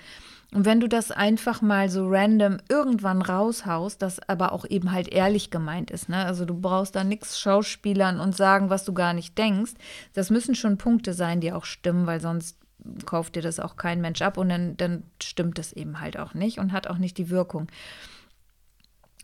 Und 0.53 0.65
wenn 0.65 0.79
du 0.79 0.87
das 0.87 1.11
einfach 1.11 1.61
mal 1.61 1.89
so 1.89 2.07
random 2.07 2.57
irgendwann 2.69 3.21
raushaust, 3.21 4.01
das 4.01 4.19
aber 4.29 4.53
auch 4.53 4.65
eben 4.65 4.93
halt 4.93 5.09
ehrlich 5.09 5.51
gemeint 5.51 5.91
ist, 5.91 6.07
ne? 6.07 6.25
Also 6.25 6.45
du 6.45 6.59
brauchst 6.59 6.95
da 6.95 7.03
nichts 7.03 7.37
Schauspielern 7.39 8.21
und 8.21 8.35
sagen, 8.35 8.69
was 8.69 8.85
du 8.85 8.93
gar 8.93 9.13
nicht 9.13 9.37
denkst. 9.37 9.73
Das 10.13 10.29
müssen 10.29 10.55
schon 10.55 10.77
Punkte 10.77 11.13
sein, 11.13 11.41
die 11.41 11.51
auch 11.51 11.65
stimmen, 11.65 12.07
weil 12.07 12.21
sonst 12.21 12.57
kauft 13.05 13.35
dir 13.35 13.41
das 13.41 13.59
auch 13.59 13.75
kein 13.75 13.99
Mensch 13.99 14.21
ab 14.21 14.37
und 14.37 14.47
dann, 14.47 14.77
dann 14.77 15.03
stimmt 15.21 15.59
es 15.59 15.73
eben 15.73 15.99
halt 15.99 16.17
auch 16.17 16.33
nicht 16.33 16.59
und 16.59 16.71
hat 16.71 16.87
auch 16.87 16.97
nicht 16.97 17.17
die 17.17 17.29
Wirkung. 17.29 17.67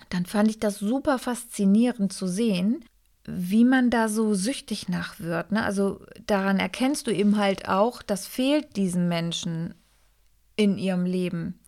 Dann 0.09 0.25
fand 0.25 0.49
ich 0.49 0.59
das 0.59 0.79
super 0.79 1.19
faszinierend 1.19 2.11
zu 2.11 2.27
sehen, 2.27 2.83
wie 3.25 3.63
man 3.63 3.89
da 3.89 4.09
so 4.09 4.33
süchtig 4.33 4.89
nach 4.89 5.19
wird. 5.19 5.53
Ne? 5.53 5.63
Also 5.63 6.01
daran 6.27 6.59
erkennst 6.59 7.07
du 7.07 7.11
eben 7.11 7.37
halt 7.37 7.69
auch, 7.69 8.01
das 8.01 8.27
fehlt 8.27 8.75
diesen 8.75 9.07
Menschen 9.07 9.73
in 10.55 10.77
ihrem 10.77 11.05
Leben. 11.05 11.59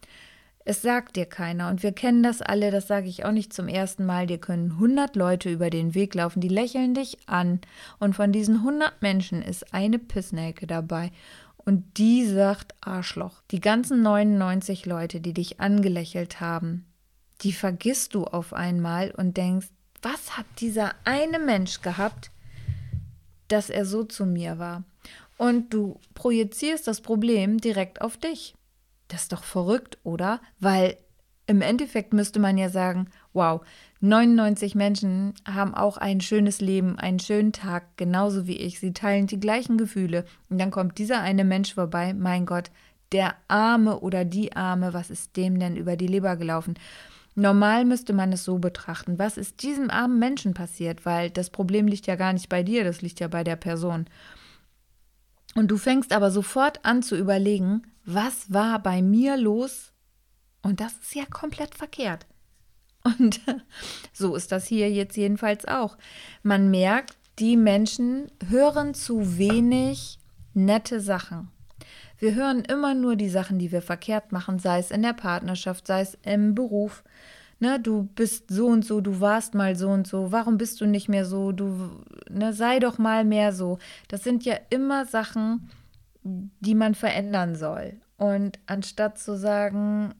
Es 0.67 0.81
sagt 0.81 1.15
dir 1.15 1.27
keiner 1.27 1.69
und 1.69 1.83
wir 1.83 1.91
kennen 1.91 2.23
das 2.23 2.41
alle, 2.41 2.71
das 2.71 2.87
sage 2.87 3.07
ich 3.07 3.23
auch 3.23 3.31
nicht 3.31 3.53
zum 3.53 3.67
ersten 3.67 4.03
Mal. 4.03 4.25
Dir 4.25 4.39
können 4.39 4.71
100 4.71 5.15
Leute 5.15 5.51
über 5.51 5.69
den 5.69 5.93
Weg 5.93 6.15
laufen, 6.15 6.41
die 6.41 6.47
lächeln 6.47 6.95
dich 6.95 7.19
an 7.27 7.61
und 7.99 8.15
von 8.15 8.31
diesen 8.31 8.55
100 8.57 8.99
Menschen 8.99 9.43
ist 9.43 9.75
eine 9.75 9.99
Pissnelke 9.99 10.65
dabei 10.65 11.11
und 11.57 11.97
die 11.97 12.25
sagt 12.25 12.73
Arschloch. 12.81 13.43
Die 13.51 13.59
ganzen 13.59 14.01
99 14.01 14.87
Leute, 14.87 15.21
die 15.21 15.33
dich 15.33 15.59
angelächelt 15.59 16.41
haben, 16.41 16.85
die 17.41 17.53
vergisst 17.53 18.15
du 18.15 18.23
auf 18.23 18.51
einmal 18.53 19.11
und 19.11 19.37
denkst, 19.37 19.67
was 20.01 20.35
hat 20.35 20.47
dieser 20.59 20.93
eine 21.03 21.37
Mensch 21.37 21.81
gehabt, 21.81 22.31
dass 23.49 23.69
er 23.69 23.85
so 23.85 24.03
zu 24.03 24.25
mir 24.25 24.57
war? 24.57 24.83
Und 25.37 25.73
du 25.73 25.99
projizierst 26.15 26.87
das 26.87 27.01
Problem 27.01 27.59
direkt 27.59 28.01
auf 28.01 28.17
dich. 28.17 28.54
Das 29.07 29.23
ist 29.23 29.33
doch 29.33 29.43
verrückt, 29.43 29.97
oder? 30.03 30.41
Weil 30.59 30.97
im 31.47 31.61
Endeffekt 31.61 32.13
müsste 32.13 32.39
man 32.39 32.57
ja 32.57 32.69
sagen, 32.69 33.07
wow, 33.33 33.61
99 34.01 34.75
Menschen 34.75 35.33
haben 35.47 35.75
auch 35.75 35.97
ein 35.97 36.21
schönes 36.21 36.59
Leben, 36.59 36.97
einen 36.97 37.19
schönen 37.19 37.51
Tag, 37.51 37.97
genauso 37.97 38.47
wie 38.47 38.57
ich. 38.57 38.79
Sie 38.79 38.93
teilen 38.93 39.27
die 39.27 39.39
gleichen 39.39 39.77
Gefühle. 39.77 40.25
Und 40.49 40.59
dann 40.59 40.71
kommt 40.71 40.97
dieser 40.97 41.21
eine 41.21 41.43
Mensch 41.43 41.73
vorbei, 41.73 42.13
mein 42.13 42.45
Gott, 42.45 42.71
der 43.11 43.35
Arme 43.47 43.99
oder 43.99 44.25
die 44.25 44.55
Arme, 44.55 44.93
was 44.93 45.09
ist 45.11 45.37
dem 45.37 45.59
denn 45.59 45.75
über 45.75 45.95
die 45.95 46.07
Leber 46.07 46.35
gelaufen? 46.35 46.75
Normal 47.35 47.85
müsste 47.85 48.13
man 48.13 48.31
es 48.31 48.43
so 48.43 48.59
betrachten. 48.59 49.19
Was 49.19 49.37
ist 49.37 49.61
diesem 49.61 49.89
armen 49.89 50.19
Menschen 50.19 50.53
passiert? 50.53 51.05
Weil 51.05 51.29
das 51.29 51.49
Problem 51.49 51.85
liegt 51.85 52.07
ja 52.07 52.15
gar 52.15 52.33
nicht 52.33 52.49
bei 52.49 52.63
dir, 52.63 52.83
das 52.83 53.01
liegt 53.01 53.19
ja 53.19 53.27
bei 53.27 53.43
der 53.43 53.57
Person. 53.57 54.05
Und 55.55 55.69
du 55.69 55.77
fängst 55.77 56.11
aber 56.13 56.29
sofort 56.31 56.83
an 56.85 57.01
zu 57.01 57.17
überlegen, 57.17 57.87
was 58.05 58.53
war 58.53 58.79
bei 58.79 59.01
mir 59.01 59.37
los? 59.37 59.93
Und 60.61 60.79
das 60.79 60.93
ist 60.97 61.15
ja 61.15 61.25
komplett 61.25 61.73
verkehrt. 61.73 62.27
Und 63.03 63.39
so 64.13 64.35
ist 64.35 64.51
das 64.51 64.67
hier 64.67 64.91
jetzt 64.91 65.15
jedenfalls 65.17 65.65
auch. 65.65 65.97
Man 66.43 66.69
merkt, 66.69 67.17
die 67.39 67.57
Menschen 67.57 68.31
hören 68.49 68.93
zu 68.93 69.37
wenig 69.37 70.19
nette 70.53 70.99
Sachen. 70.99 71.49
Wir 72.17 72.35
hören 72.35 72.61
immer 72.61 72.93
nur 72.93 73.15
die 73.15 73.29
Sachen, 73.29 73.59
die 73.59 73.71
wir 73.71 73.81
verkehrt 73.81 74.31
machen, 74.31 74.59
sei 74.59 74.79
es 74.79 74.91
in 74.91 75.01
der 75.01 75.13
Partnerschaft, 75.13 75.87
sei 75.87 76.01
es 76.01 76.17
im 76.23 76.55
Beruf. 76.55 77.03
Ne, 77.59 77.79
du 77.79 78.03
bist 78.03 78.49
so 78.49 78.67
und 78.67 78.83
so, 78.83 78.99
du 78.99 79.21
warst 79.21 79.53
mal 79.53 79.75
so 79.75 79.89
und 79.89 80.07
so, 80.07 80.31
warum 80.31 80.57
bist 80.57 80.81
du 80.81 80.85
nicht 80.85 81.07
mehr 81.07 81.25
so? 81.25 81.53
Du 81.53 82.03
ne, 82.29 82.53
sei 82.53 82.79
doch 82.79 82.97
mal 82.97 83.23
mehr 83.23 83.53
so. 83.53 83.79
Das 84.09 84.23
sind 84.23 84.43
ja 84.43 84.57
immer 84.69 85.05
Sachen, 85.05 85.69
die 86.23 86.75
man 86.75 86.95
verändern 86.95 87.55
soll. 87.55 87.93
Und 88.17 88.59
anstatt 88.65 89.19
zu 89.19 89.37
sagen, 89.37 90.13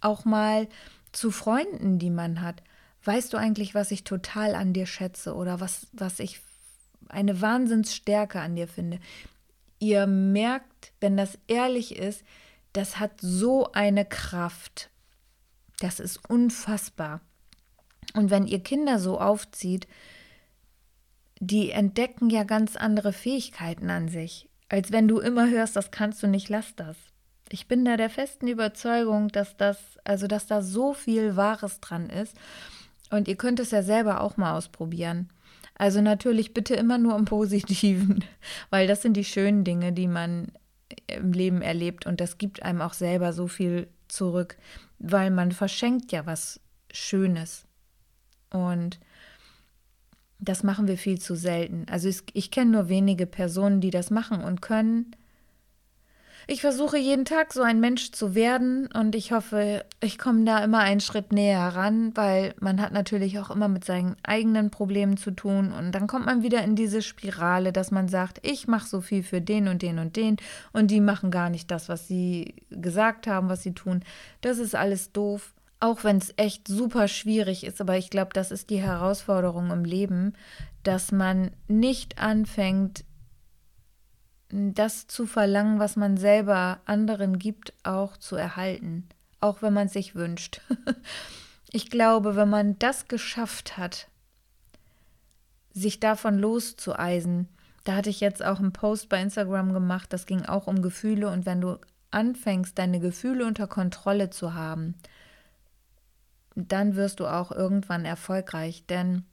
auch 0.00 0.24
mal 0.24 0.68
zu 1.12 1.30
Freunden, 1.30 1.98
die 1.98 2.10
man 2.10 2.40
hat, 2.40 2.62
weißt 3.04 3.32
du 3.32 3.36
eigentlich, 3.36 3.74
was 3.74 3.90
ich 3.90 4.04
total 4.04 4.54
an 4.54 4.72
dir 4.72 4.86
schätze 4.86 5.34
oder 5.34 5.60
was, 5.60 5.86
was 5.92 6.20
ich 6.20 6.40
eine 7.08 7.40
Wahnsinnsstärke 7.40 8.40
an 8.40 8.56
dir 8.56 8.68
finde. 8.68 8.98
Ihr 9.78 10.06
merkt, 10.06 10.92
wenn 11.00 11.16
das 11.16 11.38
ehrlich 11.48 11.96
ist, 11.96 12.22
das 12.72 12.98
hat 12.98 13.20
so 13.20 13.72
eine 13.72 14.04
Kraft. 14.04 14.90
Das 15.82 16.00
ist 16.00 16.20
unfassbar. 16.28 17.20
Und 18.14 18.30
wenn 18.30 18.46
ihr 18.46 18.60
Kinder 18.60 18.98
so 18.98 19.20
aufzieht, 19.20 19.86
die 21.40 21.70
entdecken 21.70 22.30
ja 22.30 22.44
ganz 22.44 22.76
andere 22.76 23.12
Fähigkeiten 23.12 23.90
an 23.90 24.08
sich 24.08 24.48
als 24.72 24.90
wenn 24.90 25.06
du 25.06 25.18
immer 25.18 25.50
hörst, 25.50 25.76
das 25.76 25.90
kannst 25.90 26.22
du 26.22 26.26
nicht, 26.26 26.48
lass 26.48 26.74
das. 26.74 26.96
Ich 27.50 27.68
bin 27.68 27.84
da 27.84 27.98
der 27.98 28.08
festen 28.08 28.48
Überzeugung, 28.48 29.28
dass 29.28 29.54
das, 29.58 29.76
also 30.02 30.26
dass 30.26 30.46
da 30.46 30.62
so 30.62 30.94
viel 30.94 31.36
Wahres 31.36 31.80
dran 31.80 32.08
ist. 32.08 32.34
Und 33.10 33.28
ihr 33.28 33.36
könnt 33.36 33.60
es 33.60 33.70
ja 33.70 33.82
selber 33.82 34.22
auch 34.22 34.38
mal 34.38 34.56
ausprobieren. 34.56 35.28
Also 35.74 36.00
natürlich 36.00 36.54
bitte 36.54 36.74
immer 36.74 36.96
nur 36.96 37.14
im 37.16 37.26
Positiven, 37.26 38.24
weil 38.70 38.86
das 38.86 39.02
sind 39.02 39.14
die 39.14 39.26
schönen 39.26 39.62
Dinge, 39.62 39.92
die 39.92 40.08
man 40.08 40.52
im 41.06 41.34
Leben 41.34 41.60
erlebt 41.60 42.06
und 42.06 42.22
das 42.22 42.38
gibt 42.38 42.62
einem 42.62 42.80
auch 42.80 42.94
selber 42.94 43.34
so 43.34 43.48
viel 43.48 43.88
zurück, 44.08 44.56
weil 45.02 45.30
man 45.30 45.52
verschenkt 45.52 46.12
ja 46.12 46.24
was 46.24 46.60
Schönes. 46.90 47.66
Und 48.50 49.00
das 50.38 50.62
machen 50.62 50.88
wir 50.88 50.96
viel 50.96 51.20
zu 51.20 51.34
selten. 51.34 51.86
Also 51.90 52.08
ich, 52.08 52.22
ich 52.32 52.50
kenne 52.50 52.70
nur 52.70 52.88
wenige 52.88 53.26
Personen, 53.26 53.80
die 53.80 53.90
das 53.90 54.10
machen 54.10 54.42
und 54.42 54.62
können. 54.62 55.14
Ich 56.46 56.60
versuche 56.60 56.98
jeden 56.98 57.24
Tag 57.24 57.52
so 57.52 57.62
ein 57.62 57.80
Mensch 57.80 58.10
zu 58.12 58.34
werden 58.34 58.88
und 58.92 59.14
ich 59.14 59.32
hoffe, 59.32 59.84
ich 60.00 60.18
komme 60.18 60.44
da 60.44 60.62
immer 60.64 60.78
einen 60.78 61.00
Schritt 61.00 61.32
näher 61.32 61.60
heran, 61.60 62.12
weil 62.16 62.54
man 62.58 62.80
hat 62.80 62.92
natürlich 62.92 63.38
auch 63.38 63.50
immer 63.50 63.68
mit 63.68 63.84
seinen 63.84 64.16
eigenen 64.22 64.70
Problemen 64.70 65.16
zu 65.16 65.30
tun 65.30 65.72
und 65.72 65.92
dann 65.92 66.06
kommt 66.06 66.26
man 66.26 66.42
wieder 66.42 66.62
in 66.64 66.74
diese 66.74 67.02
Spirale, 67.02 67.72
dass 67.72 67.90
man 67.90 68.08
sagt, 68.08 68.40
ich 68.42 68.66
mache 68.66 68.88
so 68.88 69.00
viel 69.00 69.22
für 69.22 69.40
den 69.40 69.68
und 69.68 69.82
den 69.82 69.98
und 69.98 70.16
den 70.16 70.36
und 70.72 70.90
die 70.90 71.00
machen 71.00 71.30
gar 71.30 71.48
nicht 71.48 71.70
das, 71.70 71.88
was 71.88 72.08
sie 72.08 72.54
gesagt 72.70 73.26
haben, 73.26 73.48
was 73.48 73.62
sie 73.62 73.72
tun. 73.72 74.02
Das 74.40 74.58
ist 74.58 74.74
alles 74.74 75.12
doof 75.12 75.54
auch 75.82 76.04
wenn 76.04 76.18
es 76.18 76.32
echt 76.36 76.68
super 76.68 77.08
schwierig 77.08 77.64
ist, 77.64 77.80
aber 77.80 77.98
ich 77.98 78.08
glaube, 78.08 78.30
das 78.32 78.52
ist 78.52 78.70
die 78.70 78.80
Herausforderung 78.80 79.72
im 79.72 79.84
Leben, 79.84 80.34
dass 80.84 81.10
man 81.10 81.50
nicht 81.66 82.20
anfängt, 82.20 83.04
das 84.52 85.06
zu 85.06 85.26
verlangen, 85.26 85.78
was 85.78 85.96
man 85.96 86.18
selber 86.18 86.80
anderen 86.84 87.38
gibt, 87.38 87.72
auch 87.84 88.18
zu 88.18 88.36
erhalten, 88.36 89.08
auch 89.40 89.62
wenn 89.62 89.72
man 89.72 89.86
es 89.86 89.94
sich 89.94 90.14
wünscht. 90.14 90.60
ich 91.72 91.90
glaube, 91.90 92.36
wenn 92.36 92.50
man 92.50 92.78
das 92.78 93.08
geschafft 93.08 93.78
hat, 93.78 94.08
sich 95.72 96.00
davon 96.00 96.38
loszueisen, 96.38 97.48
da 97.84 97.96
hatte 97.96 98.10
ich 98.10 98.20
jetzt 98.20 98.44
auch 98.44 98.58
einen 98.58 98.74
Post 98.74 99.08
bei 99.08 99.22
Instagram 99.22 99.72
gemacht, 99.72 100.12
das 100.12 100.26
ging 100.26 100.44
auch 100.44 100.66
um 100.66 100.82
Gefühle 100.82 101.30
und 101.30 101.46
wenn 101.46 101.62
du 101.62 101.78
anfängst, 102.10 102.78
deine 102.78 103.00
Gefühle 103.00 103.46
unter 103.46 103.66
Kontrolle 103.66 104.28
zu 104.28 104.52
haben, 104.52 104.94
dann 106.54 106.94
wirst 106.94 107.20
du 107.20 107.26
auch 107.26 107.50
irgendwann 107.50 108.04
erfolgreich, 108.04 108.84
denn 108.86 109.24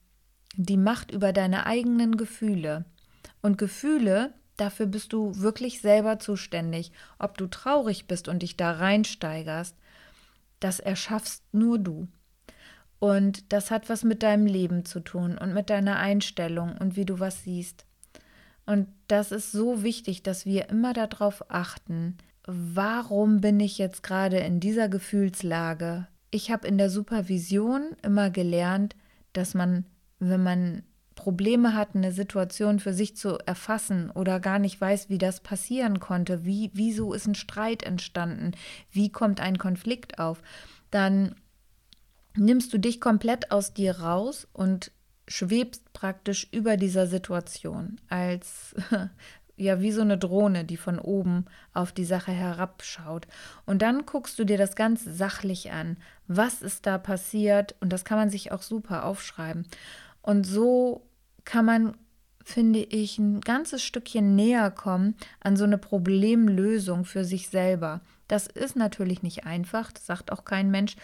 die 0.56 0.78
Macht 0.78 1.12
über 1.12 1.34
deine 1.34 1.66
eigenen 1.66 2.16
Gefühle 2.16 2.86
und 3.42 3.58
Gefühle, 3.58 4.34
dafür 4.60 4.86
bist 4.86 5.14
du 5.14 5.36
wirklich 5.36 5.82
selber 5.82 6.20
zuständig. 6.20 6.92
Ob 7.18 7.38
du 7.38 7.48
traurig 7.48 8.08
bist 8.08 8.28
und 8.28 8.44
dich 8.44 8.58
da 8.58 8.72
reinsteigerst, 8.72 9.76
das 10.60 10.80
erschaffst 10.80 11.44
nur 11.54 11.80
du. 11.80 12.08
Und 13.00 13.54
das 13.54 13.72
hat 13.72 13.90
was 13.90 14.04
mit 14.04 14.24
deinem 14.24 14.46
Leben 14.46 14.84
zu 14.84 15.00
tun 15.00 15.38
und 15.38 15.54
mit 15.54 15.70
deiner 15.70 15.98
Einstellung 15.98 16.78
und 16.78 16.96
wie 16.96 17.06
du 17.06 17.20
was 17.20 17.44
siehst. 17.44 17.86
Und 18.66 18.88
das 19.08 19.32
ist 19.32 19.52
so 19.52 19.84
wichtig, 19.84 20.22
dass 20.22 20.46
wir 20.46 20.70
immer 20.70 20.94
darauf 20.94 21.50
achten, 21.50 22.18
warum 22.46 23.42
bin 23.42 23.60
ich 23.60 23.78
jetzt 23.78 24.04
gerade 24.04 24.38
in 24.38 24.60
dieser 24.60 24.90
Gefühlslage? 24.90 26.08
Ich 26.30 26.52
habe 26.52 26.68
in 26.68 26.78
der 26.78 26.90
Supervision 26.90 27.96
immer 28.04 28.30
gelernt, 28.30 28.96
dass 29.34 29.54
man, 29.54 29.86
wenn 30.20 30.44
man 30.44 30.84
Probleme 31.20 31.76
hat, 31.76 31.96
eine 31.96 32.14
Situation 32.14 32.80
für 32.80 32.94
sich 32.94 33.18
zu 33.18 33.38
erfassen 33.46 34.10
oder 34.10 34.40
gar 34.40 34.58
nicht 34.58 34.80
weiß, 34.80 35.10
wie 35.10 35.18
das 35.18 35.42
passieren 35.42 36.00
konnte, 36.00 36.46
wie, 36.46 36.72
wieso 36.74 37.14
ist 37.14 37.28
ein 37.28 37.36
Streit 37.36 37.84
entstanden, 37.84 38.54
wie 38.90 39.12
kommt 39.12 39.42
ein 39.42 39.58
Konflikt 39.58 40.18
auf, 40.18 40.42
dann 40.92 41.36
nimmst 42.38 42.72
du 42.72 42.78
dich 42.78 43.02
komplett 43.02 43.52
aus 43.52 43.74
dir 43.74 44.00
raus 44.00 44.48
und 44.54 44.94
schwebst 45.28 45.92
praktisch 45.92 46.48
über 46.54 46.78
dieser 46.78 47.06
Situation 47.06 48.00
als 48.08 48.74
ja 49.58 49.82
wie 49.82 49.92
so 49.92 50.00
eine 50.00 50.18
Drohne, 50.18 50.64
die 50.64 50.78
von 50.78 51.00
oben 51.00 51.48
auf 51.74 51.92
die 51.92 52.06
Sache 52.06 52.32
herabschaut. 52.32 53.28
Und 53.66 53.82
dann 53.82 54.06
guckst 54.06 54.40
du 54.40 54.46
dir 54.46 54.58
das 54.58 54.78
ganz 54.78 55.04
sachlich 55.04 55.72
an. 55.72 55.98
Was 56.28 56.62
ist 56.62 56.86
da 56.86 56.98
passiert? 56.98 57.76
Und 57.82 57.92
das 57.92 58.06
kann 58.06 58.18
man 58.18 58.30
sich 58.30 58.54
auch 58.54 58.62
super 58.62 59.04
aufschreiben. 59.04 59.68
Und 60.22 60.46
so 60.46 61.09
kann 61.46 61.66
man, 61.66 61.98
finde 62.44 62.80
ich, 62.80 63.18
ein 63.18 63.42
ganzes 63.42 63.84
Stückchen 63.84 64.36
näher 64.36 64.72
kommen 64.72 65.16
an 65.40 65.58
so 65.58 65.64
eine 65.64 65.78
Problemlösung 65.78 67.06
für 67.06 67.26
sich 67.26 67.50
selber. 67.50 68.02
Das 68.28 68.48
ist 68.48 68.76
natürlich 68.76 69.24
nicht 69.24 69.46
einfach, 69.46 69.92
das 69.92 70.06
sagt 70.06 70.32
auch 70.32 70.46
kein 70.46 70.72
Mensch. 70.72 70.96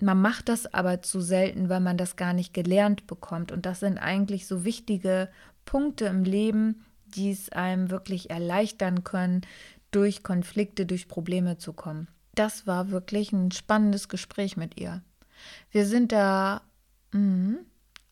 Man 0.00 0.20
macht 0.20 0.48
das 0.48 0.72
aber 0.72 1.02
zu 1.02 1.20
selten, 1.20 1.68
weil 1.68 1.80
man 1.80 1.96
das 1.96 2.16
gar 2.16 2.32
nicht 2.32 2.54
gelernt 2.54 3.06
bekommt. 3.06 3.52
Und 3.52 3.66
das 3.66 3.80
sind 3.80 3.98
eigentlich 3.98 4.46
so 4.46 4.64
wichtige 4.64 5.28
Punkte 5.64 6.06
im 6.06 6.24
Leben, 6.24 6.84
die 7.06 7.30
es 7.30 7.50
einem 7.50 7.90
wirklich 7.90 8.30
erleichtern 8.30 9.04
können, 9.04 9.42
durch 9.90 10.22
Konflikte, 10.22 10.86
durch 10.86 11.06
Probleme 11.06 11.58
zu 11.58 11.72
kommen. 11.72 12.08
Das 12.34 12.66
war 12.66 12.90
wirklich 12.90 13.32
ein 13.32 13.52
spannendes 13.52 14.08
Gespräch 14.08 14.56
mit 14.56 14.80
ihr. 14.80 15.02
Wir 15.70 15.86
sind 15.86 16.12
da 16.12 16.62
mh, 17.12 17.58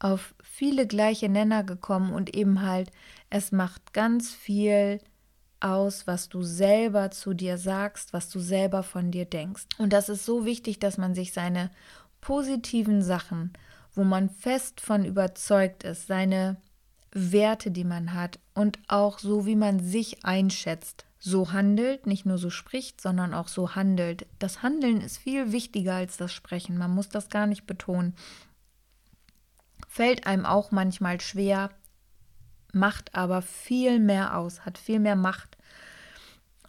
auf 0.00 0.34
viele 0.42 0.86
gleiche 0.86 1.28
Nenner 1.28 1.62
gekommen 1.62 2.12
und 2.12 2.34
eben 2.34 2.62
halt, 2.62 2.90
es 3.28 3.52
macht 3.52 3.92
ganz 3.92 4.32
viel 4.32 5.00
aus, 5.60 6.06
was 6.06 6.28
du 6.28 6.42
selber 6.42 7.10
zu 7.10 7.34
dir 7.34 7.58
sagst, 7.58 8.12
was 8.12 8.30
du 8.30 8.40
selber 8.40 8.82
von 8.82 9.10
dir 9.10 9.26
denkst. 9.26 9.66
Und 9.78 9.92
das 9.92 10.08
ist 10.08 10.24
so 10.24 10.44
wichtig, 10.44 10.78
dass 10.80 10.98
man 10.98 11.14
sich 11.14 11.32
seine 11.32 11.70
positiven 12.20 13.02
Sachen, 13.02 13.52
wo 13.94 14.02
man 14.02 14.30
fest 14.30 14.80
von 14.80 15.04
überzeugt 15.04 15.84
ist, 15.84 16.06
seine 16.06 16.56
Werte, 17.12 17.70
die 17.70 17.84
man 17.84 18.14
hat 18.14 18.38
und 18.54 18.78
auch 18.88 19.18
so, 19.18 19.46
wie 19.46 19.56
man 19.56 19.80
sich 19.80 20.24
einschätzt, 20.24 21.04
so 21.18 21.52
handelt, 21.52 22.06
nicht 22.06 22.24
nur 22.24 22.38
so 22.38 22.48
spricht, 22.48 23.00
sondern 23.00 23.34
auch 23.34 23.48
so 23.48 23.74
handelt. 23.74 24.26
Das 24.38 24.62
Handeln 24.62 25.00
ist 25.02 25.18
viel 25.18 25.52
wichtiger 25.52 25.94
als 25.94 26.16
das 26.16 26.32
Sprechen. 26.32 26.78
Man 26.78 26.92
muss 26.92 27.10
das 27.10 27.28
gar 27.28 27.46
nicht 27.46 27.66
betonen. 27.66 28.14
Fällt 29.92 30.24
einem 30.24 30.46
auch 30.46 30.70
manchmal 30.70 31.20
schwer, 31.20 31.70
macht 32.72 33.12
aber 33.16 33.42
viel 33.42 33.98
mehr 33.98 34.36
aus, 34.36 34.64
hat 34.64 34.78
viel 34.78 35.00
mehr 35.00 35.16
Macht. 35.16 35.56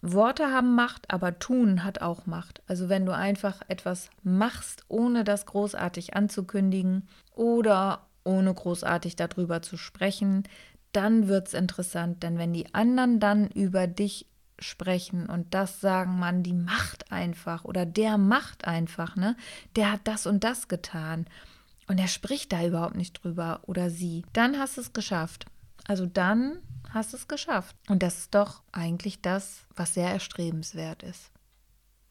Worte 0.00 0.46
haben 0.50 0.74
Macht, 0.74 1.08
aber 1.12 1.38
tun 1.38 1.84
hat 1.84 2.02
auch 2.02 2.26
Macht. 2.26 2.62
Also 2.66 2.88
wenn 2.88 3.06
du 3.06 3.14
einfach 3.14 3.60
etwas 3.68 4.10
machst, 4.24 4.82
ohne 4.88 5.22
das 5.22 5.46
großartig 5.46 6.16
anzukündigen 6.16 7.08
oder 7.36 8.08
ohne 8.24 8.52
großartig 8.52 9.14
darüber 9.14 9.62
zu 9.62 9.76
sprechen, 9.76 10.42
dann 10.90 11.28
wird 11.28 11.46
es 11.46 11.54
interessant, 11.54 12.24
denn 12.24 12.38
wenn 12.38 12.52
die 12.52 12.74
anderen 12.74 13.20
dann 13.20 13.46
über 13.46 13.86
dich 13.86 14.26
sprechen 14.58 15.26
und 15.26 15.54
das 15.54 15.80
sagen, 15.80 16.18
man, 16.18 16.42
die 16.42 16.54
macht 16.54 17.12
einfach 17.12 17.64
oder 17.64 17.86
der 17.86 18.18
macht 18.18 18.66
einfach, 18.66 19.14
ne? 19.14 19.36
Der 19.76 19.92
hat 19.92 20.00
das 20.04 20.26
und 20.26 20.42
das 20.42 20.66
getan 20.66 21.26
und 21.88 21.98
er 21.98 22.08
spricht 22.08 22.52
da 22.52 22.64
überhaupt 22.64 22.96
nicht 22.96 23.22
drüber 23.22 23.60
oder 23.66 23.90
sie, 23.90 24.24
dann 24.32 24.58
hast 24.58 24.76
du 24.76 24.80
es 24.80 24.92
geschafft. 24.92 25.46
Also 25.86 26.06
dann 26.06 26.58
hast 26.90 27.12
du 27.12 27.16
es 27.16 27.28
geschafft. 27.28 27.76
Und 27.88 28.02
das 28.02 28.18
ist 28.18 28.34
doch 28.34 28.62
eigentlich 28.72 29.20
das, 29.20 29.66
was 29.74 29.94
sehr 29.94 30.10
erstrebenswert 30.10 31.02
ist. 31.02 31.30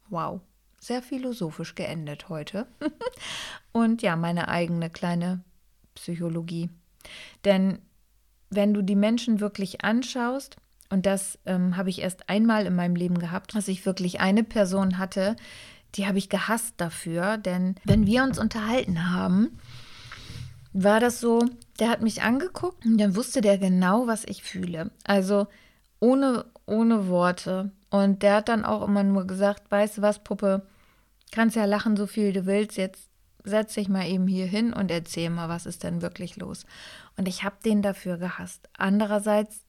Wow. 0.08 0.40
Sehr 0.80 1.02
philosophisch 1.02 1.74
geendet 1.74 2.28
heute. 2.28 2.66
und 3.72 4.02
ja, 4.02 4.16
meine 4.16 4.48
eigene 4.48 4.90
kleine 4.90 5.44
Psychologie. 5.94 6.70
Denn 7.44 7.78
wenn 8.50 8.74
du 8.74 8.82
die 8.82 8.96
Menschen 8.96 9.40
wirklich 9.40 9.84
anschaust, 9.84 10.56
und 10.90 11.06
das 11.06 11.38
ähm, 11.46 11.76
habe 11.76 11.88
ich 11.88 12.02
erst 12.02 12.28
einmal 12.28 12.66
in 12.66 12.74
meinem 12.74 12.96
Leben 12.96 13.18
gehabt, 13.18 13.54
dass 13.54 13.68
ich 13.68 13.86
wirklich 13.86 14.20
eine 14.20 14.44
Person 14.44 14.98
hatte, 14.98 15.36
die 15.94 16.06
habe 16.06 16.18
ich 16.18 16.28
gehasst 16.28 16.74
dafür. 16.78 17.36
Denn 17.38 17.76
wenn 17.84 18.06
wir 18.06 18.22
uns 18.22 18.38
unterhalten 18.38 19.12
haben, 19.12 19.58
war 20.72 21.00
das 21.00 21.20
so, 21.20 21.44
der 21.78 21.90
hat 21.90 22.02
mich 22.02 22.22
angeguckt 22.22 22.84
und 22.84 22.98
dann 22.98 23.16
wusste 23.16 23.40
der 23.40 23.58
genau, 23.58 24.06
was 24.06 24.24
ich 24.24 24.42
fühle. 24.42 24.90
Also 25.04 25.46
ohne, 26.00 26.46
ohne 26.66 27.08
Worte. 27.08 27.70
Und 27.90 28.22
der 28.22 28.36
hat 28.36 28.48
dann 28.48 28.64
auch 28.64 28.86
immer 28.86 29.02
nur 29.02 29.26
gesagt, 29.26 29.70
weißt 29.70 29.98
du 29.98 30.02
was, 30.02 30.24
Puppe, 30.24 30.66
kannst 31.30 31.56
ja 31.56 31.66
lachen, 31.66 31.96
so 31.96 32.06
viel 32.06 32.32
du 32.32 32.46
willst, 32.46 32.76
jetzt 32.76 33.08
setz 33.44 33.74
dich 33.74 33.88
mal 33.88 34.06
eben 34.08 34.26
hier 34.26 34.46
hin 34.46 34.72
und 34.72 34.90
erzähl 34.90 35.28
mal, 35.30 35.48
was 35.48 35.66
ist 35.66 35.82
denn 35.82 36.00
wirklich 36.00 36.36
los. 36.36 36.64
Und 37.16 37.28
ich 37.28 37.44
habe 37.44 37.56
den 37.64 37.82
dafür 37.82 38.16
gehasst. 38.16 38.68
Andererseits 38.76 39.62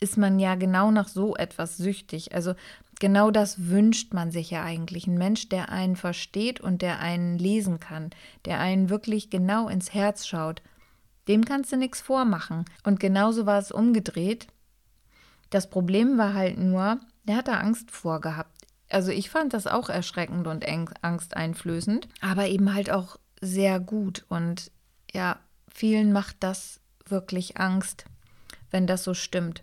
ist 0.00 0.16
man 0.16 0.38
ja 0.38 0.54
genau 0.54 0.90
nach 0.90 1.08
so 1.08 1.36
etwas 1.36 1.76
süchtig. 1.76 2.34
Also 2.34 2.54
genau 3.00 3.32
das 3.32 3.68
wünscht 3.68 4.14
man 4.14 4.30
sich 4.30 4.50
ja 4.50 4.62
eigentlich. 4.62 5.08
Ein 5.08 5.18
Mensch, 5.18 5.48
der 5.48 5.70
einen 5.70 5.96
versteht 5.96 6.60
und 6.60 6.82
der 6.82 7.00
einen 7.00 7.38
lesen 7.38 7.80
kann, 7.80 8.10
der 8.44 8.60
einen 8.60 8.88
wirklich 8.88 9.30
genau 9.30 9.68
ins 9.68 9.92
Herz 9.92 10.26
schaut. 10.26 10.62
Dem 11.26 11.44
kannst 11.44 11.72
du 11.72 11.76
nichts 11.76 12.00
vormachen. 12.00 12.64
Und 12.84 13.00
genauso 13.00 13.46
war 13.46 13.58
es 13.58 13.72
umgedreht. 13.72 14.46
Das 15.50 15.68
Problem 15.68 16.16
war 16.16 16.34
halt 16.34 16.58
nur, 16.58 17.00
der 17.24 17.36
hat 17.36 17.48
da 17.48 17.54
Angst 17.54 17.90
vorgehabt. 17.90 18.56
Also 18.88 19.10
ich 19.10 19.30
fand 19.30 19.52
das 19.52 19.66
auch 19.66 19.88
erschreckend 19.88 20.46
und 20.46 20.64
angsteinflößend, 21.02 22.08
aber 22.20 22.48
eben 22.48 22.74
halt 22.74 22.90
auch 22.90 23.18
sehr 23.40 23.80
gut. 23.80 24.24
Und 24.28 24.70
ja, 25.12 25.38
vielen 25.68 26.12
macht 26.12 26.36
das 26.40 26.80
wirklich 27.06 27.58
Angst, 27.58 28.04
wenn 28.70 28.86
das 28.86 29.04
so 29.04 29.14
stimmt. 29.14 29.62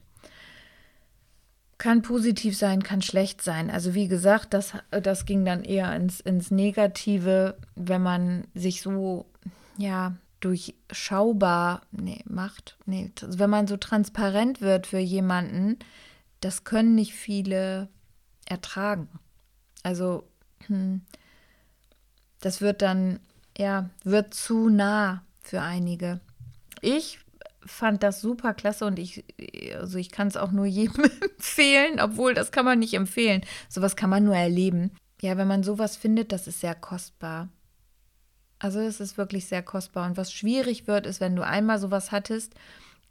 Kann 1.78 2.02
positiv 2.02 2.58
sein, 2.58 2.82
kann 2.82 3.02
schlecht 3.02 3.42
sein. 3.42 3.70
Also 3.70 3.94
wie 3.94 4.08
gesagt, 4.08 4.54
das, 4.54 4.74
das 4.90 5.26
ging 5.26 5.46
dann 5.46 5.63
eher 5.63 5.96
ins, 5.96 6.20
ins 6.20 6.50
Negative, 6.50 7.58
wenn 7.76 8.02
man 8.02 8.46
sich 8.56 8.82
so, 8.82 9.26
ja, 9.78 10.16
durchschaubar 10.40 11.82
nee, 11.92 12.24
macht. 12.26 12.78
Nee, 12.86 13.12
wenn 13.22 13.50
man 13.50 13.68
so 13.68 13.78
transparent 13.78 14.62
wird 14.62 14.88
für 14.88 15.00
jemanden, 15.00 15.78
das 16.42 16.63
können 16.63 16.96
nicht 16.96 17.13
viele 17.13 17.90
ertragen. 18.46 19.10
Also 19.84 20.24
hm, 20.68 21.02
das 22.42 22.62
wird 22.62 22.82
dann, 22.82 23.20
ja, 23.58 23.90
wird 24.04 24.34
zu 24.34 24.70
nah 24.70 25.24
für 25.42 25.62
einige. 25.62 26.20
Ich 26.82 27.20
fand 27.67 28.03
das 28.03 28.21
super 28.21 28.53
klasse 28.53 28.86
und 28.86 28.97
ich, 28.97 29.23
also 29.75 29.97
ich 29.97 30.12
kann 30.12 30.27
es 30.27 30.38
auch 30.38 30.51
nur 30.51 30.65
jedem 30.65 31.03
empfehlen, 31.03 31.99
obwohl 31.99 32.34
das 32.34 32.51
kann 32.51 32.65
man 32.65 32.80
nicht 32.80 32.93
empfehlen. 32.93 33.41
Sowas 33.69 33.95
kann 33.95 34.10
man 34.10 34.23
nur 34.23 34.36
erleben. 34.36 34.91
Ja, 35.21 35.38
wenn 35.38 35.47
man 35.47 35.63
sowas 35.63 35.97
findet, 35.97 36.32
das 36.32 36.47
ist 36.47 36.62
sehr 36.62 36.75
kostbar. 36.75 37.49
Also 38.60 38.80
es 38.80 38.99
ist 38.99 39.17
wirklich 39.17 39.45
sehr 39.45 39.62
kostbar. 39.62 40.08
Und 40.08 40.17
was 40.17 40.32
schwierig 40.32 40.88
wird, 40.88 41.06
ist, 41.06 41.21
wenn 41.21 41.36
du 41.36 41.45
einmal 41.45 41.80
sowas 41.80 42.12
hattest, 42.12 42.53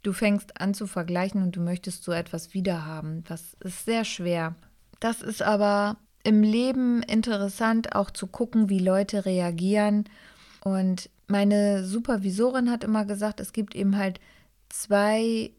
du 0.03 0.13
fängst 0.13 0.59
an 0.59 0.73
zu 0.73 0.87
vergleichen 0.87 1.41
und 1.41 1.55
du 1.55 1.61
möchtest 1.61 2.03
so 2.03 2.11
etwas 2.11 2.53
wiederhaben. 2.53 3.23
Das 3.27 3.55
ist 3.61 3.85
sehr 3.85 4.05
schwer. 4.05 4.55
Das 4.99 5.21
ist 5.21 5.41
aber 5.41 5.97
im 6.23 6.43
Leben 6.43 7.03
interessant, 7.03 7.95
auch 7.95 8.11
zu 8.11 8.27
gucken, 8.27 8.69
wie 8.69 8.79
Leute 8.79 9.25
reagieren. 9.25 10.05
Und 10.61 11.09
meine 11.27 11.85
Supervisorin 11.85 12.71
hat 12.71 12.83
immer 12.83 13.05
gesagt, 13.05 13.39
es 13.39 13.53
gibt 13.53 13.75
eben 13.75 13.97
halt 13.97 14.19
zwei 14.69 15.51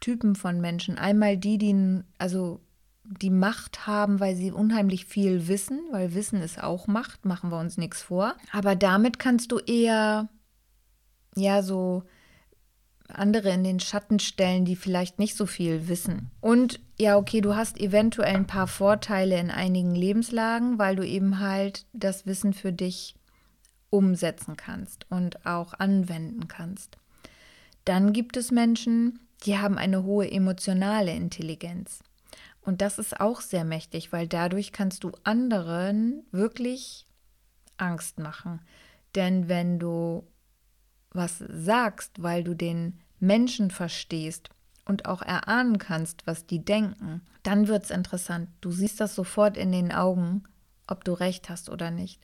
Typen 0.00 0.34
von 0.34 0.60
Menschen. 0.60 0.98
Einmal 0.98 1.36
die, 1.36 1.58
die 1.58 2.02
also 2.18 2.60
die 3.04 3.30
Macht 3.30 3.86
haben, 3.86 4.20
weil 4.20 4.36
sie 4.36 4.52
unheimlich 4.52 5.06
viel 5.06 5.48
wissen, 5.48 5.80
weil 5.90 6.14
Wissen 6.14 6.40
ist 6.40 6.62
auch 6.62 6.86
Macht, 6.86 7.24
machen 7.24 7.50
wir 7.50 7.58
uns 7.58 7.76
nichts 7.76 8.02
vor. 8.02 8.34
Aber 8.52 8.76
damit 8.76 9.18
kannst 9.18 9.52
du 9.52 9.58
eher 9.58 10.28
ja 11.34 11.62
so 11.62 12.04
andere 13.08 13.50
in 13.50 13.64
den 13.64 13.80
Schatten 13.80 14.18
stellen, 14.18 14.64
die 14.64 14.76
vielleicht 14.76 15.18
nicht 15.18 15.36
so 15.36 15.46
viel 15.46 15.88
wissen. 15.88 16.30
Und 16.40 16.80
ja, 16.98 17.16
okay, 17.16 17.40
du 17.40 17.54
hast 17.54 17.78
eventuell 17.78 18.34
ein 18.34 18.46
paar 18.46 18.68
Vorteile 18.68 19.38
in 19.38 19.50
einigen 19.50 19.94
Lebenslagen, 19.94 20.78
weil 20.78 20.96
du 20.96 21.06
eben 21.06 21.40
halt 21.40 21.86
das 21.92 22.26
Wissen 22.26 22.52
für 22.52 22.72
dich 22.72 23.14
umsetzen 23.90 24.56
kannst 24.56 25.06
und 25.10 25.44
auch 25.44 25.74
anwenden 25.74 26.48
kannst. 26.48 26.96
Dann 27.84 28.12
gibt 28.12 28.36
es 28.36 28.50
Menschen, 28.50 29.18
die 29.44 29.58
haben 29.58 29.78
eine 29.78 30.04
hohe 30.04 30.30
emotionale 30.30 31.12
Intelligenz. 31.12 32.02
Und 32.60 32.80
das 32.80 32.98
ist 32.98 33.18
auch 33.20 33.40
sehr 33.40 33.64
mächtig, 33.64 34.12
weil 34.12 34.28
dadurch 34.28 34.72
kannst 34.72 35.02
du 35.04 35.12
anderen 35.24 36.24
wirklich 36.30 37.06
Angst 37.76 38.18
machen. 38.18 38.60
Denn 39.14 39.48
wenn 39.48 39.78
du 39.78 40.26
was 41.10 41.38
sagst, 41.48 42.22
weil 42.22 42.44
du 42.44 42.54
den 42.54 43.00
Menschen 43.18 43.70
verstehst 43.70 44.48
und 44.84 45.06
auch 45.06 45.22
erahnen 45.22 45.78
kannst, 45.78 46.26
was 46.26 46.46
die 46.46 46.64
denken, 46.64 47.22
dann 47.42 47.68
wird 47.68 47.84
es 47.84 47.90
interessant. 47.90 48.48
Du 48.60 48.70
siehst 48.70 49.00
das 49.00 49.14
sofort 49.14 49.56
in 49.56 49.72
den 49.72 49.92
Augen, 49.92 50.44
ob 50.86 51.04
du 51.04 51.12
recht 51.12 51.50
hast 51.50 51.68
oder 51.68 51.90
nicht. 51.90 52.20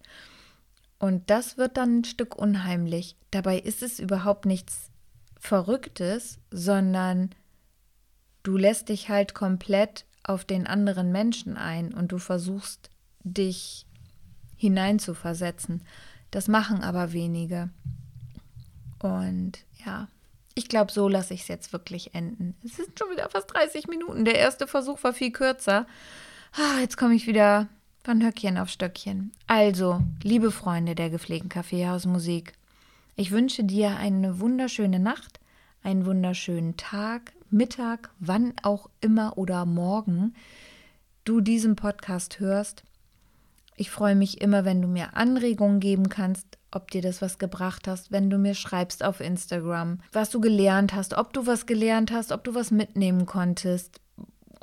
Und 0.99 1.31
das 1.31 1.59
wird 1.59 1.77
dann 1.77 1.99
ein 1.99 2.05
Stück 2.05 2.37
unheimlich. 2.37 3.17
Dabei 3.31 3.59
ist 3.59 3.83
es 3.83 4.01
überhaupt 4.01 4.47
nichts 4.47 4.91
Verrücktes, 5.39 6.39
sondern 6.51 7.31
du 8.43 8.57
lässt 8.57 8.89
dich 8.89 9.09
halt 9.09 9.35
komplett 9.35 10.05
auf 10.25 10.45
den 10.45 10.67
anderen 10.67 11.13
Menschen 11.13 11.57
ein 11.57 11.95
und 11.95 12.13
du 12.13 12.19
versuchst 12.19 12.91
dich 13.23 13.87
hineinzuversetzen. 14.57 15.83
Das 16.31 16.49
machen 16.49 16.83
aber 16.83 17.13
wenige. 17.13 17.71
Und 18.99 19.65
ja, 19.85 20.09
ich 20.55 20.69
glaube, 20.69 20.93
so 20.93 21.09
lasse 21.09 21.35
ich 21.35 21.43
es 21.43 21.49
jetzt 21.49 21.73
wirklich 21.73 22.15
enden. 22.15 22.57
Es 22.65 22.77
sind 22.77 22.99
schon 22.99 23.11
wieder 23.11 23.29
fast 23.31 23.55
30 23.55 23.87
Minuten. 23.87 24.25
Der 24.25 24.37
erste 24.37 24.67
Versuch 24.67 25.03
war 25.05 25.13
viel 25.13 25.31
kürzer. 25.31 25.87
Ah, 26.53 26.81
jetzt 26.81 26.97
komme 26.97 27.15
ich 27.15 27.27
wieder 27.27 27.69
von 28.03 28.25
Höckchen 28.25 28.59
auf 28.59 28.69
Stöckchen. 28.69 29.33
Also, 29.47 30.01
liebe 30.23 30.51
Freunde 30.51 30.95
der 30.95 31.11
gepflegten 31.11 31.49
Kaffeehausmusik, 31.49 32.55
ich 33.19 33.33
wünsche 33.33 33.65
dir 33.65 33.97
eine 33.97 34.39
wunderschöne 34.39 35.01
Nacht, 35.01 35.41
einen 35.83 36.07
wunderschönen 36.07 36.77
Tag, 36.77 37.33
Mittag, 37.51 38.11
wann 38.21 38.53
auch 38.63 38.89
immer 39.01 39.37
oder 39.37 39.67
morgen 39.67 40.35
du 41.25 41.41
diesen 41.41 41.75
Podcast 41.75 42.39
hörst. 42.39 42.85
Ich 43.77 43.91
freue 43.91 44.15
mich 44.15 44.41
immer, 44.41 44.65
wenn 44.65 44.81
du 44.81 44.87
mir 44.87 45.17
Anregungen 45.17 45.81
geben 45.81 46.09
kannst, 46.09 46.47
ob 46.71 46.93
dir 46.93 47.03
das 47.03 47.21
was 47.21 47.39
gebracht 47.39 47.89
hast, 47.89 48.13
wenn 48.13 48.31
du 48.31 48.39
mir 48.39 48.55
schreibst 48.55 49.03
auf 49.03 49.19
Instagram, 49.19 49.99
was 50.13 50.31
du 50.31 50.41
gelernt 50.41 50.95
hast, 50.95 51.15
ob 51.15 51.33
du 51.33 51.45
was 51.45 51.67
gelernt 51.67 52.13
hast, 52.13 52.31
ob 52.31 52.45
du 52.45 52.55
was 52.55 52.71
mitnehmen 52.71 53.27
konntest, 53.27 54.01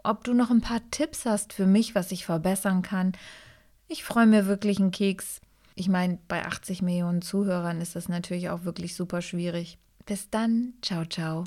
ob 0.02 0.24
du 0.24 0.34
noch 0.34 0.50
ein 0.50 0.62
paar 0.62 0.82
Tipps 0.92 1.26
hast 1.26 1.52
für 1.52 1.66
mich, 1.66 1.94
was 1.94 2.10
ich 2.14 2.26
verbessern 2.26 2.84
kann. 2.84 3.12
Ich 3.90 4.06
freue 4.06 4.28
mir 4.28 4.46
wirklich 4.46 4.80
einen 4.80 4.92
Keks. 4.92 5.42
Ich 5.76 5.90
meine, 5.90 6.20
bei 6.28 6.46
80 6.46 6.82
Millionen 6.82 7.22
Zuhörern 7.22 7.82
ist 7.82 7.96
das 7.96 8.10
natürlich 8.10 8.50
auch 8.50 8.64
wirklich 8.64 8.96
super 8.96 9.22
schwierig. 9.22 9.78
Bis 10.06 10.30
dann, 10.30 10.74
ciao, 10.82 11.06
ciao. 11.06 11.46